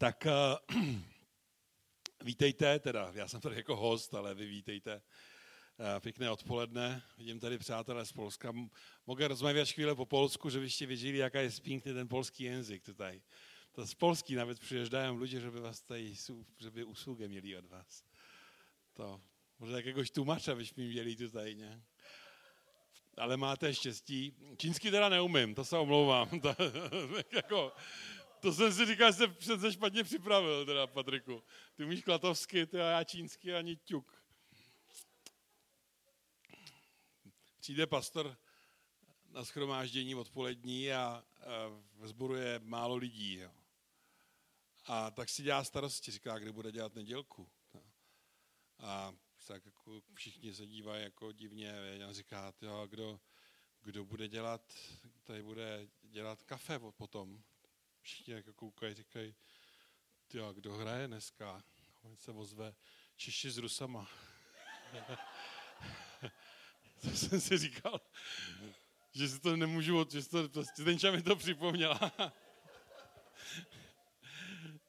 Tak 0.00 0.26
uh, 0.26 0.82
vítejte, 2.24 2.78
teda 2.78 3.12
já 3.14 3.28
jsem 3.28 3.40
tady 3.40 3.56
jako 3.56 3.76
host, 3.76 4.14
ale 4.14 4.34
vy 4.34 4.46
vítejte. 4.46 5.02
Uh, 5.78 6.00
pěkné 6.00 6.30
odpoledne. 6.30 7.02
Vidím 7.18 7.40
tady 7.40 7.58
přátelé 7.58 8.06
z 8.06 8.12
Polska. 8.12 8.52
Mogę 9.06 9.28
rozmawiać 9.28 9.72
chwilę 9.72 9.94
po 9.94 10.06
polsku, 10.06 10.50
żebyście 10.50 10.86
wiedzieli, 10.86 11.18
jaka 11.18 11.40
jest 11.40 11.62
piękny 11.62 11.94
ten 11.94 12.08
polski 12.08 12.44
język 12.44 12.84
tutaj. 12.84 13.22
To 13.72 13.86
z 13.86 13.94
Polski 13.94 14.34
nawet 14.34 14.58
przyjeżdżają 14.58 15.16
ludzie, 15.16 15.40
żeby 15.40 15.60
was 15.60 15.82
tutaj, 15.82 16.14
żeby 16.58 16.86
usługę 16.86 17.28
mieli 17.28 17.56
od 17.56 17.66
was. 17.66 18.04
To 18.94 19.20
może 19.58 19.76
jakiegoś 19.76 20.10
tłumacza 20.10 20.56
byśmy 20.56 20.88
mieli 20.88 21.16
tutaj, 21.16 21.56
nie? 21.56 21.80
Ale 23.16 23.36
máte 23.36 23.74
štěstí. 23.74 24.32
Čínsky 24.56 24.90
teda 24.90 25.08
neumím, 25.08 25.54
to 25.54 25.64
se 25.64 25.78
omlouvám. 25.78 26.28
Jako, 27.32 27.72
to 28.40 28.52
jsem 28.52 28.72
si 28.72 28.86
říkal, 28.86 29.12
že 29.12 29.34
jsem 29.40 29.60
se 29.60 29.72
špatně 29.72 30.04
připravil, 30.04 30.66
teda 30.66 30.86
Patriku. 30.86 31.44
Ty 31.76 31.84
umíš 31.84 32.02
klatovsky, 32.02 32.66
ty 32.66 32.80
a 32.80 32.84
já 32.84 33.04
čínsky 33.04 33.54
ani 33.54 33.76
ťuk. 33.76 34.24
Přijde 37.60 37.86
pastor 37.86 38.36
na 39.30 39.44
schromáždění 39.44 40.14
odpolední 40.14 40.92
a, 40.92 41.24
v 41.98 42.08
sboru 42.08 42.34
je 42.34 42.58
málo 42.58 42.96
lidí. 42.96 43.34
Jo. 43.34 43.52
A 44.84 45.10
tak 45.10 45.28
si 45.28 45.42
dělá 45.42 45.64
starosti, 45.64 46.10
říká, 46.10 46.38
kdy 46.38 46.52
bude 46.52 46.72
dělat 46.72 46.94
nedělku. 46.94 47.48
A 48.78 49.14
tak 49.46 49.66
jako 49.66 50.02
všichni 50.14 50.54
se 50.54 50.66
dívají 50.66 51.02
jako 51.02 51.32
divně. 51.32 51.74
A 52.08 52.12
říká, 52.12 52.52
tyjo, 52.52 52.86
kdo, 52.86 53.20
kdo 53.82 54.04
bude 54.04 54.28
dělat, 54.28 54.74
tady 55.24 55.42
bude 55.42 55.88
dělat 56.02 56.42
kafe 56.42 56.78
potom 56.78 57.42
všichni 58.02 58.34
jako 58.34 58.52
koukají, 58.52 58.94
říkají, 58.94 59.34
tyjo, 60.28 60.52
kdo 60.52 60.74
hraje 60.74 61.06
dneska? 61.06 61.62
On 62.02 62.16
se 62.16 62.32
ozve, 62.32 62.74
Češi 63.16 63.50
s 63.50 63.58
Rusama. 63.58 64.08
to 67.02 67.10
jsem 67.10 67.40
si 67.40 67.58
říkal, 67.58 68.00
že 69.12 69.28
si 69.28 69.40
to 69.40 69.56
nemůžu, 69.56 70.06
že 70.10 70.28
to, 70.28 70.48
prostě 70.48 70.84
ten 70.84 71.12
mi 71.12 71.22
to 71.22 71.36
připomněla. 71.36 72.12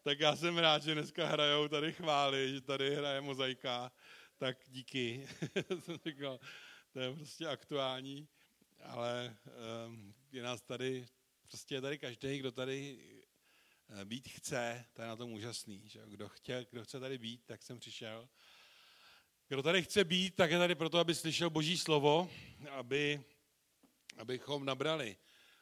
tak 0.03 0.19
já 0.19 0.35
jsem 0.35 0.57
rád, 0.57 0.83
že 0.83 0.93
dneska 0.93 1.27
hrajou 1.27 1.67
tady 1.67 1.93
chvály, 1.93 2.53
že 2.53 2.61
tady 2.61 2.95
hraje 2.95 3.21
mozaika, 3.21 3.91
tak 4.37 4.57
díky. 4.67 5.27
jsem 5.79 5.99
říkal, 6.05 6.39
to 6.93 6.99
je 6.99 7.15
prostě 7.15 7.47
aktuální, 7.47 8.27
ale 8.83 9.37
um, 9.87 10.13
je 10.31 10.43
nás 10.43 10.61
tady 10.61 11.07
Prostě 11.51 11.75
je 11.75 11.81
tady 11.81 11.97
každý, 11.97 12.37
kdo 12.37 12.51
tady 12.51 12.99
eh, 13.89 14.05
být 14.05 14.27
chce, 14.27 14.85
to 14.93 15.01
je 15.01 15.07
na 15.07 15.15
tom 15.15 15.33
úžasný. 15.33 15.81
Že? 15.85 16.01
Kdo, 16.05 16.29
chtěl, 16.29 16.65
kdo 16.71 16.83
chce 16.83 16.99
tady 16.99 17.17
být, 17.17 17.41
tak 17.45 17.63
jsem 17.63 17.79
přišel. 17.79 18.29
Kdo 19.47 19.63
tady 19.63 19.83
chce 19.83 20.03
být, 20.03 20.35
tak 20.35 20.51
je 20.51 20.57
tady 20.57 20.75
proto, 20.75 20.99
aby 20.99 21.15
slyšel 21.15 21.49
Boží 21.49 21.77
slovo, 21.77 22.29
aby, 22.69 23.23
abychom 24.17 24.65
nabrali 24.65 25.17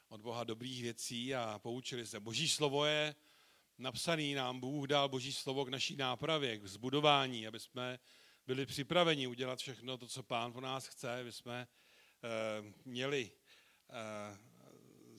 od 0.09 0.21
Boha 0.21 0.43
dobrých 0.43 0.81
věcí 0.81 1.35
a 1.35 1.59
poučili 1.59 2.07
se. 2.07 2.19
Boží 2.19 2.49
slovo 2.49 2.85
je 2.85 3.15
napsaný 3.77 4.33
nám, 4.33 4.59
Bůh 4.59 4.87
dal 4.87 5.09
Boží 5.09 5.33
slovo 5.33 5.65
k 5.65 5.69
naší 5.69 5.95
nápravě, 5.95 6.57
k 6.57 6.67
zbudování, 6.67 7.47
aby 7.47 7.59
jsme 7.59 7.99
byli 8.47 8.65
připraveni 8.65 9.27
udělat 9.27 9.59
všechno 9.59 9.97
to, 9.97 10.07
co 10.07 10.23
Pán 10.23 10.53
po 10.53 10.61
nás 10.61 10.87
chce, 10.87 11.19
aby 11.21 11.31
jsme 11.31 11.67
uh, 11.67 12.71
měli 12.85 13.31
uh, 13.89 14.48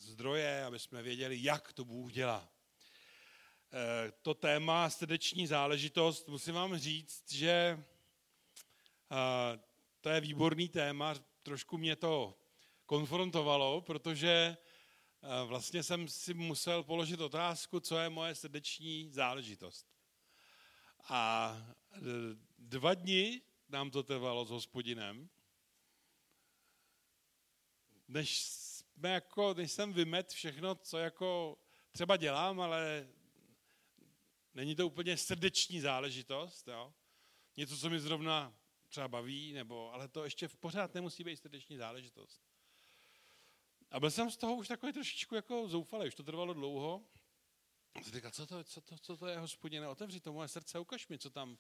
zdroje, 0.01 0.65
aby 0.65 0.79
jsme 0.79 1.03
věděli, 1.03 1.43
jak 1.43 1.73
to 1.73 1.85
Bůh 1.85 2.13
dělá. 2.13 2.49
Eh, 3.73 4.13
to 4.23 4.35
téma 4.35 4.91
srdeční 4.91 5.47
záležitost, 5.47 6.29
musím 6.29 6.55
vám 6.55 6.79
říct, 6.79 7.33
že 7.33 7.85
eh, 9.11 9.61
to 10.01 10.09
je 10.09 10.21
výborný 10.21 10.69
téma, 10.69 11.15
trošku 11.43 11.79
mě 11.79 11.97
to 11.97 12.39
konfrontovalo, 12.87 13.81
protože 13.81 14.57
eh, 15.23 15.47
vlastně 15.47 15.83
jsem 15.83 16.09
si 16.09 16.35
musel 16.35 16.83
položit 16.83 17.21
otázku, 17.21 17.81
co 17.81 17.99
je 17.99 18.09
moje 18.09 18.35
srdeční 18.35 19.11
záležitost. 19.11 19.87
A 21.09 21.57
dva 22.59 22.95
dny 22.95 23.43
nám 23.69 23.91
to 23.91 24.03
trvalo 24.03 24.45
s 24.45 24.51
hospodinem, 24.51 25.29
než 28.09 28.60
jako, 29.09 29.55
když 29.55 29.73
jsem 29.73 29.93
vymet 29.93 30.33
všechno, 30.33 30.75
co 30.75 30.99
jako 30.99 31.59
třeba 31.93 32.17
dělám, 32.17 32.61
ale 32.61 33.09
není 34.55 34.77
to 34.77 34.87
úplně 34.87 35.17
srdeční 35.17 35.81
záležitost, 35.81 36.69
jo? 36.69 36.95
něco, 37.57 37.79
co 37.79 37.91
mi 37.91 38.01
zrovna 38.01 38.55
třeba 38.89 39.09
baví, 39.09 39.53
nebo, 39.53 39.93
ale 39.93 40.09
to 40.09 40.25
ještě 40.25 40.49
v 40.49 40.57
pořád 40.57 40.95
nemusí 40.95 41.25
být 41.25 41.37
srdeční 41.37 41.77
záležitost. 41.77 42.43
A 43.91 44.01
byl 44.01 44.11
jsem 44.11 44.31
z 44.31 44.37
toho 44.37 44.55
už 44.55 44.69
takový 44.69 44.93
trošičku 44.93 45.35
jako 45.35 45.69
zoufalý, 45.69 46.09
už 46.09 46.15
to 46.15 46.23
trvalo 46.23 46.55
dlouho. 46.55 47.05
Jsem 48.03 48.13
říkal, 48.13 48.31
co 48.31 48.47
to, 48.47 48.65
co 48.65 48.81
to, 48.81 48.99
co 48.99 49.17
to 49.17 49.27
je, 49.27 49.39
hospodine, 49.39 49.89
otevři 49.89 50.21
to 50.21 50.33
moje 50.33 50.49
srdce, 50.49 50.79
ukaž 50.79 51.09
mi, 51.09 51.19
co 51.19 51.31
tam 51.31 51.59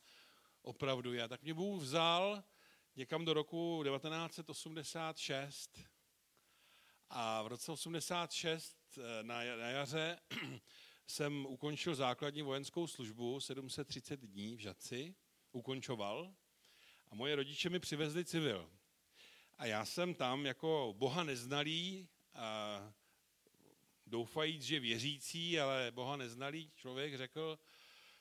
opravdu 0.62 1.12
je. 1.12 1.28
Tak 1.28 1.42
mě 1.42 1.54
Bůh 1.54 1.82
vzal 1.82 2.44
někam 2.96 3.24
do 3.24 3.34
roku 3.34 3.82
1986 3.84 5.80
a 7.10 7.42
v 7.42 7.46
roce 7.46 7.72
86 7.72 8.76
eh, 8.98 9.22
na, 9.22 9.42
jaře 9.42 10.18
jsem 11.06 11.46
ukončil 11.46 11.94
základní 11.94 12.42
vojenskou 12.42 12.86
službu, 12.86 13.40
730 13.40 14.20
dní 14.20 14.56
v 14.56 14.60
Žaci, 14.60 15.14
ukončoval 15.52 16.34
a 17.10 17.14
moje 17.14 17.36
rodiče 17.36 17.70
mi 17.70 17.80
přivezli 17.80 18.24
civil. 18.24 18.70
A 19.58 19.66
já 19.66 19.84
jsem 19.84 20.14
tam 20.14 20.46
jako 20.46 20.94
boha 20.98 21.24
neznalý, 21.24 22.08
a 22.34 22.92
doufajíc, 24.06 24.62
že 24.62 24.80
věřící, 24.80 25.60
ale 25.60 25.90
boha 25.90 26.16
neznalý 26.16 26.70
člověk 26.74 27.16
řekl, 27.16 27.58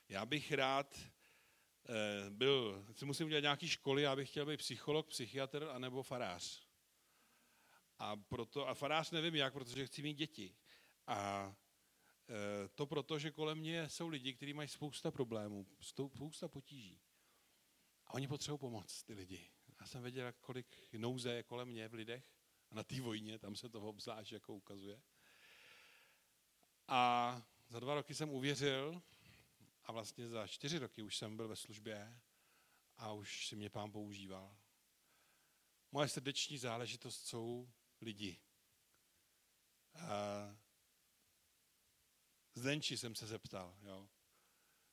já 0.08 0.26
bych 0.26 0.52
rád 0.52 0.98
eh, 0.98 2.30
byl, 2.30 2.86
si 2.92 3.04
musím 3.04 3.26
udělat 3.26 3.40
nějaký 3.40 3.68
školy, 3.68 4.02
já 4.02 4.16
bych 4.16 4.28
chtěl 4.28 4.46
být 4.46 4.56
psycholog, 4.56 5.08
psychiatr 5.08 5.68
anebo 5.72 6.02
farář. 6.02 6.69
A, 8.00 8.16
proto, 8.16 8.68
a 8.68 8.74
farář 8.74 9.10
nevím 9.10 9.34
jak, 9.34 9.52
protože 9.52 9.86
chci 9.86 10.02
mít 10.02 10.14
děti. 10.14 10.54
A 11.06 11.52
e, 12.28 12.68
to 12.68 12.86
proto, 12.86 13.18
že 13.18 13.30
kolem 13.30 13.58
mě 13.58 13.88
jsou 13.88 14.08
lidi, 14.08 14.34
kteří 14.34 14.52
mají 14.52 14.68
spousta 14.68 15.10
problémů, 15.10 15.66
spousta 15.80 16.48
potíží. 16.48 17.00
A 18.06 18.14
oni 18.14 18.28
potřebují 18.28 18.58
pomoc, 18.58 19.02
ty 19.02 19.12
lidi. 19.12 19.50
Já 19.80 19.86
jsem 19.86 20.02
věděl, 20.02 20.32
kolik 20.40 20.76
nouze 20.96 21.32
je 21.32 21.42
kolem 21.42 21.68
mě 21.68 21.88
v 21.88 21.94
lidech. 21.94 22.24
A 22.70 22.74
na 22.74 22.84
té 22.84 23.00
vojně, 23.00 23.38
tam 23.38 23.56
se 23.56 23.68
to 23.68 23.80
obzvlášť 23.80 24.32
jako 24.32 24.54
ukazuje. 24.54 25.02
A 26.88 27.42
za 27.68 27.80
dva 27.80 27.94
roky 27.94 28.14
jsem 28.14 28.30
uvěřil 28.30 29.02
a 29.84 29.92
vlastně 29.92 30.28
za 30.28 30.46
čtyři 30.46 30.78
roky 30.78 31.02
už 31.02 31.16
jsem 31.16 31.36
byl 31.36 31.48
ve 31.48 31.56
službě 31.56 32.20
a 32.96 33.12
už 33.12 33.48
si 33.48 33.56
mě 33.56 33.70
pán 33.70 33.92
používal. 33.92 34.56
Moje 35.92 36.08
srdeční 36.08 36.58
záležitost 36.58 37.26
jsou 37.26 37.68
lidi. 38.00 38.40
A 39.94 40.56
Zdenči 42.54 42.98
jsem 42.98 43.14
se 43.14 43.26
zeptal, 43.26 43.76
jo. 43.82 44.08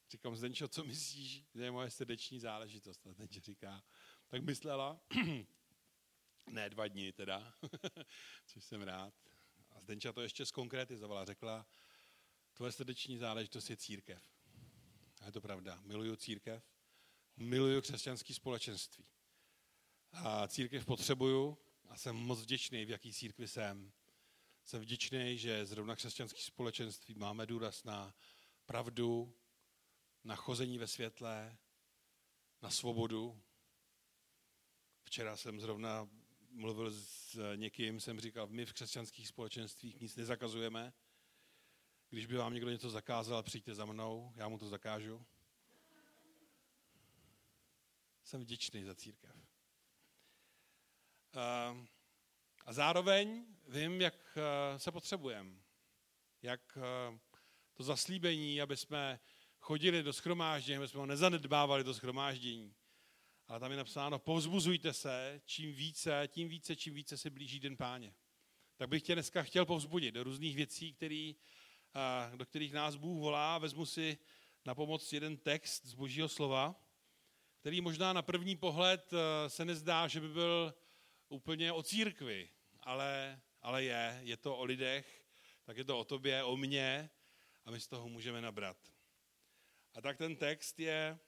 Říkám, 0.09 0.35
Zdenčo, 0.35 0.68
co 0.68 0.84
myslíš, 0.84 1.45
že 1.53 1.63
je 1.63 1.72
moje 1.72 1.91
srdeční 1.91 2.40
záležitost? 2.40 3.07
A 3.07 3.13
Zdenče 3.13 3.40
říká, 3.40 3.84
tak 4.28 4.44
myslela, 4.44 5.01
ne 6.50 6.69
dva 6.69 6.88
dny 6.88 7.13
teda, 7.13 7.53
což 8.45 8.63
jsem 8.63 8.81
rád. 8.81 9.13
A 9.72 9.81
Zdenča 9.81 10.13
to 10.13 10.22
ještě 10.22 10.45
zkonkretizovala, 10.45 11.25
řekla, 11.25 11.68
tvoje 12.53 12.72
srdeční 12.72 13.18
záležitost 13.18 13.69
je 13.69 13.78
církev. 13.78 14.24
A 15.22 15.25
je 15.25 15.31
to 15.31 15.42
pravda, 15.42 15.81
miluju 15.83 16.15
církev, 16.15 16.63
miluju 17.38 17.81
křesťanské 17.81 18.33
společenství. 18.33 19.06
A 20.12 20.48
církev 20.48 20.86
potřebuju, 20.86 21.57
jsem 21.98 22.16
moc 22.16 22.42
vděčný, 22.42 22.86
v 22.86 22.90
jaký 22.90 23.14
církvi 23.14 23.48
jsem. 23.48 23.92
Jsem 24.64 24.82
vděčný, 24.82 25.38
že 25.38 25.66
zrovna 25.66 25.96
křesťanské 25.96 26.40
společenství 26.42 27.16
máme 27.16 27.46
důraz 27.46 27.84
na 27.84 28.16
pravdu, 28.66 29.34
na 30.24 30.36
chození 30.36 30.78
ve 30.78 30.88
světle, 30.88 31.58
na 32.62 32.70
svobodu. 32.70 33.42
Včera 35.04 35.38
jsem 35.38 35.60
zrovna 35.60 36.10
mluvil 36.50 36.92
s 36.92 37.56
někým, 37.56 38.00
jsem 38.00 38.20
říkal, 38.20 38.48
my 38.48 38.66
v 38.66 38.74
křesťanských 38.74 39.28
společenstvích 39.28 40.02
nic 40.02 40.16
nezakazujeme. 40.16 40.94
Když 42.10 42.26
by 42.26 42.38
vám 42.38 42.54
někdo 42.54 42.72
něco 42.72 42.90
zakázal, 42.90 43.44
přijďte 43.44 43.76
za 43.76 43.86
mnou, 43.86 44.34
já 44.36 44.48
mu 44.48 44.58
to 44.58 44.70
zakážu. 44.70 45.26
Jsem 48.24 48.42
vděčný 48.42 48.84
za 48.84 48.96
církev. 48.96 49.37
Eh, 51.38 51.88
a 52.66 52.74
zároveň 52.74 53.45
vím, 53.68 54.01
jak 54.01 54.38
eh, 54.38 54.80
se 54.80 54.92
potřebujeme. 54.92 55.51
Jak 56.42 56.78
eh, 56.78 57.19
to 57.74 57.84
zaslíbení, 57.84 58.62
aby 58.62 58.78
jsme 58.78 59.19
chodili 59.60 60.04
do 60.04 60.13
schromáždění, 60.13 60.78
aby 60.78 60.88
jsme 60.88 61.00
ho 61.00 61.06
nezanedbávali 61.06 61.84
do 61.84 61.94
schromáždění. 61.94 62.75
Ale 63.48 63.60
tam 63.60 63.72
je 63.72 63.78
napsáno, 63.78 64.19
povzbuzujte 64.19 64.94
se, 64.94 65.42
čím 65.45 65.74
více, 65.74 66.28
tím 66.28 66.50
více, 66.50 66.75
čím 66.75 66.94
více 66.94 67.18
se 67.18 67.30
blíží 67.30 67.60
den 67.60 67.78
páně. 67.78 68.13
Tak 68.78 68.89
bych 68.89 69.04
tě 69.04 69.13
dneska 69.13 69.44
chtěl 69.44 69.66
povzbudit 69.66 70.13
do 70.13 70.24
různých 70.24 70.56
věcí, 70.56 70.94
který, 70.94 71.36
do 72.36 72.45
kterých 72.45 72.74
nás 72.74 72.95
Bůh 72.95 73.22
volá. 73.22 73.57
Vezmu 73.57 73.86
si 73.86 74.18
na 74.66 74.75
pomoc 74.75 75.13
jeden 75.13 75.38
text 75.38 75.86
z 75.86 75.94
božího 75.94 76.30
slova, 76.30 76.75
který 77.60 77.81
možná 77.81 78.13
na 78.13 78.22
první 78.22 78.56
pohled 78.56 79.12
se 79.48 79.66
nezdá, 79.66 80.07
že 80.07 80.22
by 80.22 80.30
byl 80.30 80.74
úplně 81.29 81.71
o 81.71 81.83
církvi, 81.83 82.50
ale, 82.79 83.41
ale 83.62 83.83
je, 83.83 84.19
je 84.24 84.38
to 84.38 84.57
o 84.57 84.63
lidech, 84.63 85.25
tak 85.63 85.77
je 85.77 85.83
to 85.83 86.00
o 86.00 86.06
tobě, 86.06 86.44
o 86.44 86.57
mně 86.57 87.09
a 87.65 87.71
my 87.71 87.79
z 87.79 87.88
toho 87.88 88.09
můžeme 88.09 88.41
nabrat. 88.41 88.77
A 89.94 90.01
tak 90.01 90.18
ten 90.18 90.35
text 90.35 90.79
je 90.79 91.19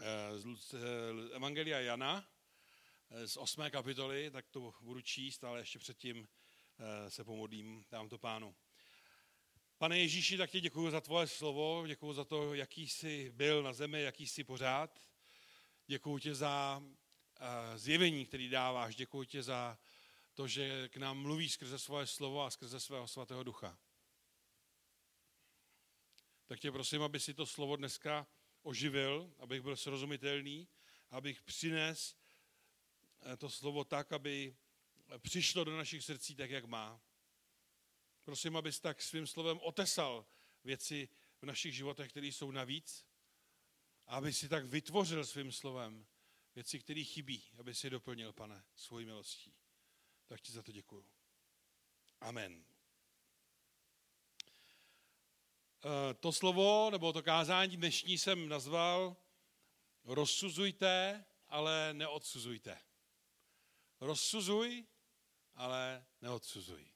eh, 0.00 0.38
z 0.56 0.74
eh, 0.74 1.36
Evangelia 1.36 1.80
Jana 1.80 2.28
eh, 3.10 3.28
z 3.28 3.36
8. 3.36 3.70
kapitoly, 3.70 4.30
tak 4.30 4.48
to 4.48 4.74
budu 4.80 5.00
číst, 5.00 5.44
ale 5.44 5.60
ještě 5.60 5.78
předtím 5.78 6.28
se 7.08 7.24
pomodlím, 7.24 7.84
dám 7.90 8.08
to 8.08 8.18
pánu. 8.18 8.54
Pane 9.78 9.98
Ježíši, 9.98 10.36
tak 10.36 10.50
ti 10.50 10.60
děkuji 10.60 10.90
za 10.90 11.00
tvoje 11.00 11.26
slovo, 11.26 11.86
děkuji 11.86 12.12
za 12.12 12.24
to, 12.24 12.54
jaký 12.54 12.88
jsi 12.88 13.30
byl 13.30 13.62
na 13.62 13.72
zemi, 13.72 14.02
jaký 14.02 14.26
jsi 14.26 14.44
pořád. 14.44 15.00
Děkuji 15.86 16.18
ti 16.18 16.34
za 16.34 16.82
zjevení, 17.76 18.26
který 18.26 18.48
dáváš, 18.48 18.96
děkuji 18.96 19.24
ti 19.24 19.42
za 19.42 19.78
to, 20.34 20.48
že 20.48 20.88
k 20.88 20.96
nám 20.96 21.18
mluvíš 21.18 21.52
skrze 21.52 21.78
svoje 21.78 22.06
slovo 22.06 22.44
a 22.44 22.50
skrze 22.50 22.80
svého 22.80 23.08
svatého 23.08 23.42
ducha 23.42 23.78
tak 26.52 26.60
tě 26.60 26.72
prosím, 26.72 27.02
aby 27.02 27.20
si 27.20 27.34
to 27.34 27.46
slovo 27.46 27.76
dneska 27.76 28.26
oživil, 28.62 29.34
abych 29.38 29.62
byl 29.62 29.76
srozumitelný, 29.76 30.68
abych 31.10 31.42
přines 31.42 32.16
eh, 33.20 33.36
to 33.36 33.50
slovo 33.50 33.84
tak, 33.84 34.12
aby 34.12 34.56
přišlo 35.18 35.64
do 35.64 35.76
našich 35.76 36.04
srdcí 36.04 36.34
tak, 36.34 36.50
jak 36.50 36.64
má. 36.64 37.00
Prosím, 38.24 38.56
abys 38.56 38.80
tak 38.80 39.02
svým 39.02 39.26
slovem 39.26 39.60
otesal 39.62 40.26
věci 40.64 41.08
v 41.40 41.46
našich 41.46 41.74
životech, 41.74 42.10
které 42.10 42.26
jsou 42.26 42.50
navíc, 42.50 43.06
a 44.06 44.16
aby 44.16 44.32
si 44.32 44.48
tak 44.48 44.64
vytvořil 44.64 45.26
svým 45.26 45.52
slovem 45.52 46.06
věci, 46.54 46.80
které 46.80 47.04
chybí, 47.04 47.44
aby 47.58 47.74
si 47.74 47.90
doplnil, 47.90 48.32
pane, 48.32 48.64
svojí 48.74 49.06
milostí. 49.06 49.54
Tak 50.26 50.40
ti 50.40 50.52
za 50.52 50.62
to 50.62 50.72
děkuju. 50.72 51.06
Amen. 52.20 52.64
Eh, 55.84 56.14
to 56.14 56.32
slovo 56.32 56.90
nebo 56.90 57.12
to 57.12 57.22
kázání 57.22 57.76
dnešní 57.76 58.18
jsem 58.18 58.48
nazval 58.48 59.16
rozsuzujte, 60.04 61.24
ale 61.48 61.94
neodsuzujte. 61.94 62.78
Rozsuzuj, 64.00 64.86
ale 65.54 66.06
neodsuzuj. 66.20 66.92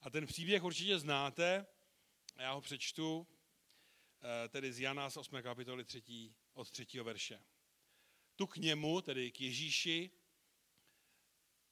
A 0.00 0.10
ten 0.10 0.26
příběh 0.26 0.62
určitě 0.62 0.98
znáte, 0.98 1.66
já 2.36 2.52
ho 2.52 2.60
přečtu, 2.60 3.26
eh, 4.22 4.48
tedy 4.48 4.72
z 4.72 4.80
Jana 4.80 5.10
z 5.10 5.16
8. 5.16 5.42
kapitoly 5.42 5.84
3. 5.84 6.34
od 6.52 6.70
3. 6.70 7.02
verše. 7.02 7.44
Tu 8.40 8.46
k 8.46 8.56
němu, 8.56 9.00
tedy 9.00 9.32
k 9.32 9.40
Ježíši, 9.40 10.10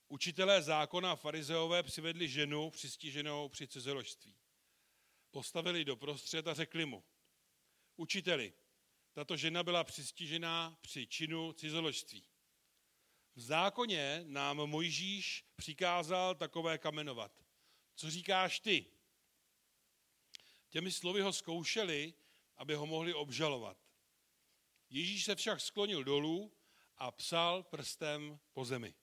učitelé 0.09 0.63
zákona 0.63 1.13
a 1.13 1.17
farizeové 1.17 1.83
přivedli 1.83 2.29
ženu 2.29 2.71
přistiženou 2.71 3.49
při 3.49 3.69
cizoložství 3.69 4.37
postavili 5.31 5.85
do 5.85 5.97
prostřed 5.97 6.47
a 6.47 6.55
řekli 6.55 6.87
mu, 6.87 7.05
učiteli, 7.97 8.53
tato 9.13 9.37
žena 9.37 9.63
byla 9.63 9.85
přistižená 9.85 10.79
při 10.81 11.07
činu 11.07 11.53
cizoložství. 11.53 12.25
V 13.35 13.41
zákoně 13.41 14.25
nám 14.25 14.57
Mojžíš 14.57 15.45
přikázal 15.57 16.35
takové 16.35 16.79
kamenovat. 16.79 17.45
Co 17.95 18.11
říkáš 18.11 18.61
ty? 18.61 18.87
Těmi 20.69 20.93
slovy 20.93 21.21
ho 21.21 21.33
zkoušeli, 21.33 22.15
aby 22.57 22.75
ho 22.75 22.87
mohli 22.87 23.15
obžalovat. 23.15 23.89
Ježíš 24.91 25.25
se 25.25 25.37
však 25.37 25.61
sklonil 25.61 26.05
dolů 26.05 26.58
a 26.99 27.11
psal 27.11 27.63
prstem 27.63 28.39
po 28.53 28.65
zemi. 28.65 28.95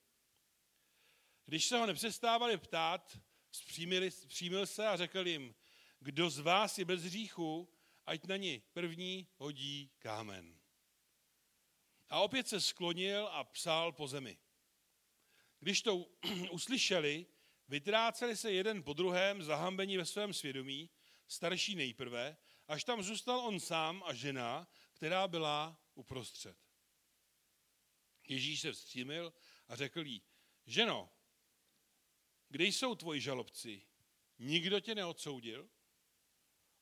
Když 1.44 1.64
se 1.64 1.78
ho 1.78 1.86
nepřestávali 1.86 2.56
ptát, 2.56 3.18
zpřímil 3.52 4.66
se 4.66 4.86
a 4.86 4.96
řekl 4.96 5.26
jim, 5.26 5.54
kdo 6.00 6.30
z 6.30 6.38
vás 6.38 6.78
je 6.78 6.84
bez 6.84 7.02
hříchu, 7.02 7.72
ať 8.06 8.24
na 8.24 8.36
ní 8.36 8.62
první 8.72 9.28
hodí 9.36 9.90
kámen. 9.98 10.60
A 12.08 12.20
opět 12.20 12.48
se 12.48 12.60
sklonil 12.60 13.28
a 13.32 13.44
psal 13.44 13.92
po 13.92 14.08
zemi. 14.08 14.38
Když 15.60 15.82
to 15.82 15.96
uslyšeli, 16.50 17.26
vytráceli 17.68 18.36
se 18.36 18.52
jeden 18.52 18.82
po 18.82 18.92
druhém 18.92 19.42
zahambení 19.42 19.96
ve 19.96 20.06
svém 20.06 20.34
svědomí, 20.34 20.90
starší 21.28 21.74
nejprve, 21.74 22.36
až 22.68 22.84
tam 22.84 23.02
zůstal 23.02 23.40
on 23.40 23.60
sám 23.60 24.02
a 24.06 24.14
žena, 24.14 24.68
která 24.92 25.28
byla 25.28 25.80
uprostřed. 25.94 26.65
Ježíš 28.28 28.60
se 28.60 28.72
vstřímil 28.72 29.32
a 29.68 29.76
řekl 29.76 30.06
jí, 30.06 30.22
ženo, 30.66 31.12
kde 32.48 32.64
jsou 32.64 32.94
tvoji 32.94 33.20
žalobci? 33.20 33.86
Nikdo 34.38 34.80
tě 34.80 34.94
neodsoudil? 34.94 35.70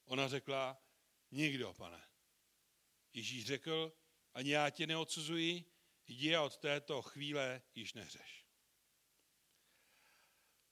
Ona 0.05 0.29
řekla, 0.29 0.83
nikdo, 1.31 1.75
pane. 1.75 2.09
Ježíš 3.13 3.47
řekl, 3.47 3.93
ani 4.35 4.51
já 4.51 4.71
tě 4.71 4.87
neodsuzuji, 4.87 5.65
jdi 6.07 6.35
a 6.35 6.43
od 6.43 6.57
této 6.57 7.03
chvíle 7.03 7.63
již 7.75 7.93
nehřeš. 7.93 8.45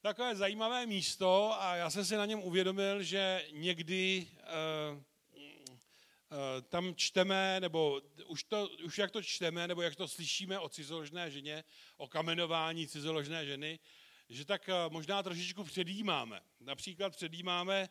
Takové 0.01 0.37
zajímavé 0.37 0.87
místo 0.87 1.53
a 1.53 1.77
já 1.77 1.91
jsem 1.91 2.05
si 2.05 2.17
na 2.17 2.27
něm 2.27 2.43
uvědomil, 2.43 3.03
že 3.03 3.49
někdy 3.51 4.29
uh, 4.33 5.03
tam 6.69 6.95
čteme, 6.95 7.61
nebo 7.61 8.03
už, 8.27 8.45
to, 8.45 8.69
už 8.85 8.99
jak 8.99 9.11
to 9.11 9.23
čteme, 9.23 9.69
nebo 9.69 9.83
jak 9.83 9.97
to 9.97 10.09
slyšíme 10.09 10.59
o 10.59 10.69
cizoložné 10.69 11.31
ženě, 11.31 11.65
o 11.97 12.09
kamenování 12.09 12.89
cizoložné 12.89 13.47
ženy, 13.47 13.79
že 14.29 14.45
tak 14.45 14.69
uh, 14.69 14.93
možná 14.93 15.23
trošičku 15.23 15.65
předjímáme. 15.65 16.41
Například 16.61 17.17
předjímáme 17.17 17.89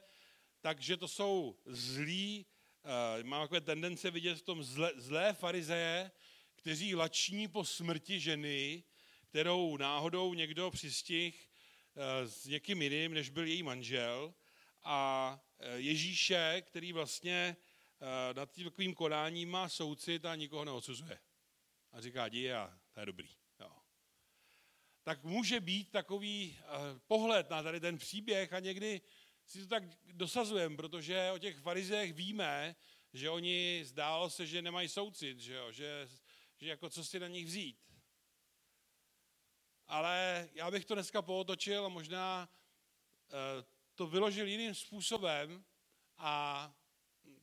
takže 0.61 0.97
to 0.97 1.07
jsou 1.07 1.57
zlí, 1.65 2.45
uh, 3.19 3.23
mám 3.27 3.43
takové 3.43 3.61
tendence 3.61 4.11
vidět 4.11 4.35
v 4.35 4.41
tom 4.41 4.63
zlé, 4.63 4.91
zlé 4.95 5.33
farizeje, 5.33 6.11
kteří 6.55 6.95
lační 6.95 7.47
po 7.47 7.65
smrti 7.65 8.19
ženy, 8.19 8.83
kterou 9.29 9.77
náhodou 9.77 10.33
někdo 10.33 10.71
přistih 10.71 11.49
s 12.25 12.45
někým 12.45 12.81
jiným, 12.81 13.13
než 13.13 13.29
byl 13.29 13.47
její 13.47 13.63
manžel, 13.63 14.33
a 14.83 15.39
Ježíše, 15.75 16.61
který 16.65 16.93
vlastně 16.93 17.55
nad 18.33 18.51
tím 18.51 18.63
takovým 18.63 18.93
konáním 18.93 19.49
má 19.49 19.69
soucit 19.69 20.25
a 20.25 20.35
nikoho 20.35 20.65
neodsuzuje. 20.65 21.19
A 21.91 22.01
říká, 22.01 22.27
jdi 22.27 22.53
a 22.53 22.79
to 22.91 22.99
je 22.99 23.05
dobrý. 23.05 23.29
Jo. 23.59 23.71
Tak 25.03 25.23
může 25.23 25.59
být 25.59 25.91
takový 25.91 26.59
uh, 26.59 26.99
pohled 27.07 27.49
na 27.49 27.63
tady 27.63 27.79
ten 27.79 27.97
příběh 27.97 28.53
a 28.53 28.59
někdy 28.59 29.01
si 29.45 29.61
to 29.61 29.67
tak 29.67 29.83
dosazujeme, 30.11 30.75
protože 30.75 31.31
o 31.31 31.37
těch 31.37 31.59
farizech 31.59 32.13
víme, 32.13 32.75
že 33.13 33.29
oni 33.29 33.81
zdálo 33.85 34.29
se, 34.29 34.47
že 34.47 34.61
nemají 34.61 34.89
soucit, 34.89 35.39
že, 35.39 35.53
jo? 35.53 35.71
Že, 35.71 36.09
že 36.57 36.67
jako 36.67 36.89
co 36.89 37.05
si 37.05 37.19
na 37.19 37.27
nich 37.27 37.45
vzít. 37.45 37.77
Ale 39.87 40.49
já 40.53 40.71
bych 40.71 40.85
to 40.85 40.93
dneska 40.93 41.21
pootočil 41.21 41.85
a 41.85 41.89
možná 41.89 42.49
e, 43.29 43.63
to 43.95 44.07
vyložil 44.07 44.47
jiným 44.47 44.75
způsobem 44.75 45.65
a 46.17 46.73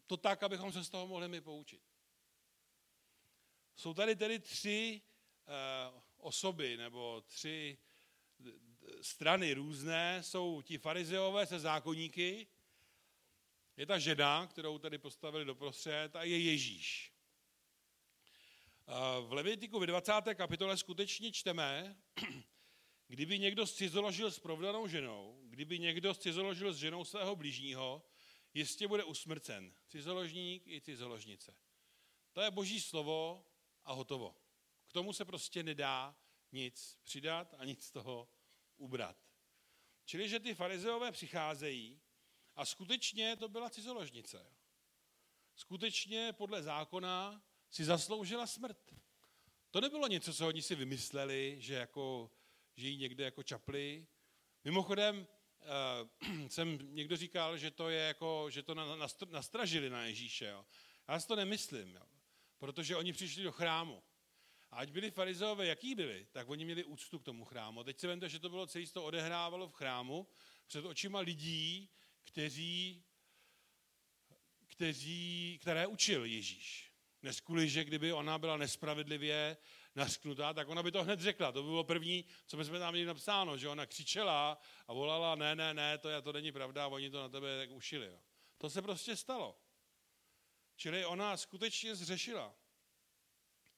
to 0.09 0.17
tak, 0.17 0.43
abychom 0.43 0.73
se 0.73 0.85
z 0.85 0.91
toho 0.91 1.07
mohli 1.07 1.29
my 1.29 1.41
poučit. 1.41 1.83
Jsou 3.77 3.95
tady 3.95 4.17
tedy 4.17 4.39
tři 4.39 5.03
e, 5.47 6.03
osoby 6.17 6.77
nebo 6.77 7.21
tři 7.27 7.79
strany 9.01 9.55
různé, 9.55 10.23
jsou 10.23 10.63
ti 10.63 10.79
farizeové 10.79 11.47
se 11.47 11.61
zákonníky, 11.61 12.47
je 13.77 13.87
ta 13.87 13.99
žena, 13.99 14.47
kterou 14.47 14.79
tady 14.79 14.99
postavili 14.99 15.45
doprostřed, 15.45 16.17
a 16.17 16.23
je 16.25 16.39
Ježíš. 16.39 17.13
V 19.27 19.33
Levitiku 19.33 19.79
ve 19.79 19.87
20. 19.87 20.13
kapitole 20.35 20.77
skutečně 20.77 21.33
čteme, 21.33 21.97
kdyby 23.09 23.39
někdo 23.39 23.67
scizoložil 23.67 24.31
s 24.31 24.39
provdanou 24.39 24.89
ženou, 24.89 25.41
kdyby 25.45 25.79
někdo 25.79 26.15
scizoložil 26.15 26.73
s 26.73 26.77
ženou 26.77 27.05
svého 27.05 27.37
blížního, 27.37 28.03
jistě 28.55 28.89
bude 28.89 29.05
usmrcen. 29.05 29.75
Cizoložník 29.89 30.67
i 30.67 30.81
cizoložnice. 30.81 31.57
To 32.33 32.41
je 32.41 32.51
boží 32.51 32.81
slovo 32.81 33.47
a 33.85 33.93
hotovo. 33.93 34.37
K 34.87 34.93
tomu 34.93 35.13
se 35.13 35.25
prostě 35.25 35.63
nedá 35.63 36.17
nic 36.53 36.99
přidat 37.03 37.55
a 37.59 37.65
nic 37.65 37.85
z 37.85 37.91
toho 37.91 38.29
ubrat. 38.77 39.17
Čili, 40.05 40.29
že 40.29 40.41
ty 40.41 40.55
farizeové 40.55 41.13
přicházejí 41.13 42.01
a 42.57 42.67
skutečně 42.67 43.37
to 43.37 43.49
byla 43.49 43.71
cizoložnice. 43.71 44.53
skutečně 45.55 46.33
podle 46.33 46.63
zákona 46.63 47.43
si 47.71 47.85
zasloužila 47.85 48.47
smrt. 48.47 48.95
To 49.71 49.81
nebylo 49.81 50.09
něco, 50.09 50.35
co 50.35 50.49
oni 50.49 50.63
si 50.63 50.75
vymysleli, 50.75 51.57
že, 51.59 51.75
jako, 51.75 52.31
že 52.77 52.89
jí 52.89 52.97
někde 52.97 53.25
jako 53.25 53.43
čapli. 53.43 54.07
Mimochodem, 54.65 55.27
jsem 56.49 56.79
někdo 56.95 57.17
říkal, 57.17 57.59
že 57.59 57.71
to 57.71 57.89
je 57.89 58.01
jako, 58.01 58.51
že 58.51 58.63
to 58.63 58.75
nastražili 59.31 59.91
na 59.91 60.05
Ježíše. 60.05 60.47
Jo. 60.47 60.65
Já 61.09 61.21
si 61.21 61.27
to 61.29 61.37
nemyslím, 61.37 61.95
jo. 61.95 62.03
protože 62.59 62.97
oni 62.97 63.13
přišli 63.13 63.43
do 63.43 63.53
chrámu. 63.53 64.03
A 64.71 64.77
ať 64.77 64.91
byli 64.91 65.11
farizeové, 65.11 65.67
jaký 65.67 65.95
byli, 65.95 66.27
tak 66.33 66.49
oni 66.49 66.65
měli 66.65 66.85
úctu 66.85 67.19
k 67.19 67.25
tomu 67.25 67.45
chrámu. 67.45 67.85
Teď 67.85 67.99
se 67.99 68.07
vemte, 68.07 68.29
že 68.29 68.39
to 68.39 68.49
bylo 68.49 68.67
celé 68.67 68.87
to 68.87 69.05
odehrávalo 69.05 69.69
v 69.69 69.73
chrámu 69.73 70.29
před 70.67 70.85
očima 70.85 71.21
lidí, 71.21 71.91
kteří, 72.25 73.05
kteří, 74.67 75.59
které 75.63 75.87
učil 75.87 76.25
Ježíš. 76.25 76.93
Dnes 77.23 77.41
kvůli, 77.41 77.69
že 77.69 77.85
kdyby 77.85 78.13
ona 78.13 78.39
byla 78.39 78.57
nespravedlivě 78.57 79.57
nařknutá, 79.99 80.55
tak 80.55 80.69
ona 80.69 80.83
by 80.83 80.93
to 80.93 81.05
hned 81.05 81.21
řekla. 81.21 81.53
To 81.53 81.63
by 81.63 81.69
bylo 81.69 81.85
první, 81.85 82.25
co 82.47 82.57
my 82.57 82.65
jsme 82.65 82.79
tam 82.79 82.93
měli 82.93 83.07
napsáno, 83.07 83.59
že 83.59 83.69
ona 83.69 83.87
křičela 83.87 84.61
a 84.87 84.93
volala, 84.93 85.35
ne, 85.35 85.57
ne, 85.57 85.75
ne, 85.75 85.99
to, 85.99 86.23
to 86.23 86.33
není 86.33 86.53
pravda, 86.53 86.89
oni 86.89 87.11
to 87.11 87.21
na 87.21 87.29
tebe 87.29 87.59
tak 87.59 87.71
ušili. 87.71 88.07
Jo. 88.07 88.21
To 88.59 88.71
se 88.71 88.83
prostě 88.83 89.17
stalo. 89.17 89.61
Čili 90.77 91.05
ona 91.05 91.37
skutečně 91.37 91.95
zřešila. 91.95 92.55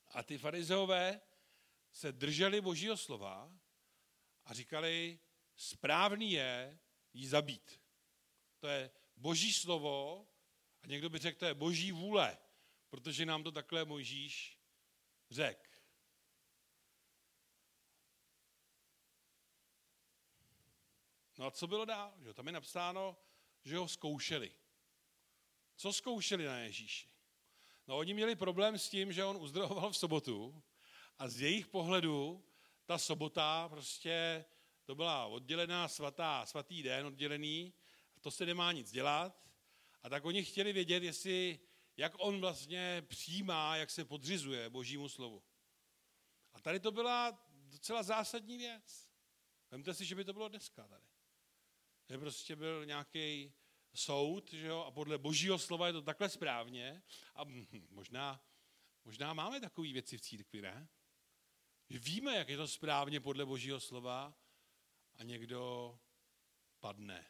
A 0.08 0.22
ty 0.22 0.38
farizeové 0.38 1.20
se 1.92 2.12
drželi 2.12 2.60
božího 2.60 2.96
slova 2.96 3.52
a 4.44 4.54
říkali, 4.54 5.18
správný 5.56 6.32
je 6.32 6.78
jí 7.12 7.26
zabít. 7.26 7.80
To 8.58 8.68
je 8.68 8.90
boží 9.16 9.52
slovo 9.52 10.26
a 10.82 10.86
někdo 10.86 11.10
by 11.10 11.18
řekl, 11.18 11.38
to 11.38 11.44
je 11.44 11.54
boží 11.54 11.92
vůle, 11.92 12.38
protože 12.90 13.26
nám 13.26 13.42
to 13.42 13.52
takhle 13.52 13.84
Mojžíš 13.84 14.58
řekl. 15.30 15.69
No 21.40 21.46
a 21.46 21.50
co 21.50 21.66
bylo 21.66 21.84
dál? 21.84 22.14
Že 22.18 22.34
tam 22.34 22.46
je 22.46 22.52
napsáno, 22.52 23.16
že 23.64 23.76
ho 23.76 23.88
zkoušeli. 23.88 24.54
Co 25.76 25.92
zkoušeli 25.92 26.44
na 26.44 26.58
Ježíši? 26.58 27.08
No 27.86 27.98
oni 27.98 28.14
měli 28.14 28.36
problém 28.36 28.78
s 28.78 28.88
tím, 28.88 29.12
že 29.12 29.24
on 29.24 29.36
uzdravoval 29.36 29.90
v 29.90 29.96
sobotu 29.96 30.62
a 31.18 31.28
z 31.28 31.40
jejich 31.40 31.66
pohledu 31.66 32.44
ta 32.84 32.98
sobota 32.98 33.68
prostě 33.68 34.44
to 34.84 34.94
byla 34.94 35.26
oddělená 35.26 35.88
svatá, 35.88 36.46
svatý 36.46 36.82
den 36.82 37.06
oddělený, 37.06 37.74
to 38.20 38.30
se 38.30 38.46
nemá 38.46 38.72
nic 38.72 38.90
dělat. 38.90 39.48
A 40.02 40.08
tak 40.08 40.24
oni 40.24 40.44
chtěli 40.44 40.72
vědět, 40.72 41.02
jestli, 41.02 41.60
jak 41.96 42.12
on 42.18 42.40
vlastně 42.40 43.02
přijímá, 43.08 43.76
jak 43.76 43.90
se 43.90 44.04
podřizuje 44.04 44.70
božímu 44.70 45.08
slovu. 45.08 45.42
A 46.52 46.60
tady 46.60 46.80
to 46.80 46.90
byla 46.90 47.46
docela 47.50 48.02
zásadní 48.02 48.58
věc. 48.58 49.08
Vemte 49.70 49.94
si, 49.94 50.04
že 50.04 50.14
by 50.14 50.24
to 50.24 50.32
bylo 50.32 50.48
dneska 50.48 50.88
tady. 50.88 51.09
Že 52.10 52.18
prostě 52.18 52.56
byl 52.56 52.86
nějaký 52.86 53.52
soud, 53.94 54.52
že 54.52 54.66
jo, 54.66 54.80
a 54.80 54.90
podle 54.90 55.18
božího 55.18 55.58
slova 55.58 55.86
je 55.86 55.92
to 55.92 56.02
takhle 56.02 56.28
správně. 56.28 57.02
A 57.34 57.44
možná, 57.90 58.44
možná 59.04 59.34
máme 59.34 59.60
takové 59.60 59.92
věci 59.92 60.18
v 60.18 60.20
církvi, 60.20 60.62
ne? 60.62 60.88
Že 61.88 61.98
víme, 61.98 62.36
jak 62.36 62.48
je 62.48 62.56
to 62.56 62.68
správně 62.68 63.20
podle 63.20 63.46
božího 63.46 63.80
slova 63.80 64.34
a 65.14 65.22
někdo 65.22 65.98
padne. 66.80 67.26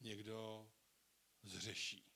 Někdo 0.00 0.70
zřeší. 1.42 2.12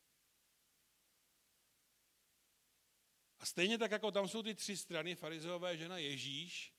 A 3.39 3.47
stejně 3.47 3.79
tak, 3.79 3.91
jako 3.91 4.11
tam 4.11 4.29
jsou 4.29 4.43
ty 4.43 4.55
tři 4.55 4.77
strany, 4.77 5.15
farizeové, 5.15 5.77
žena, 5.77 5.99
Ježíš, 5.99 6.75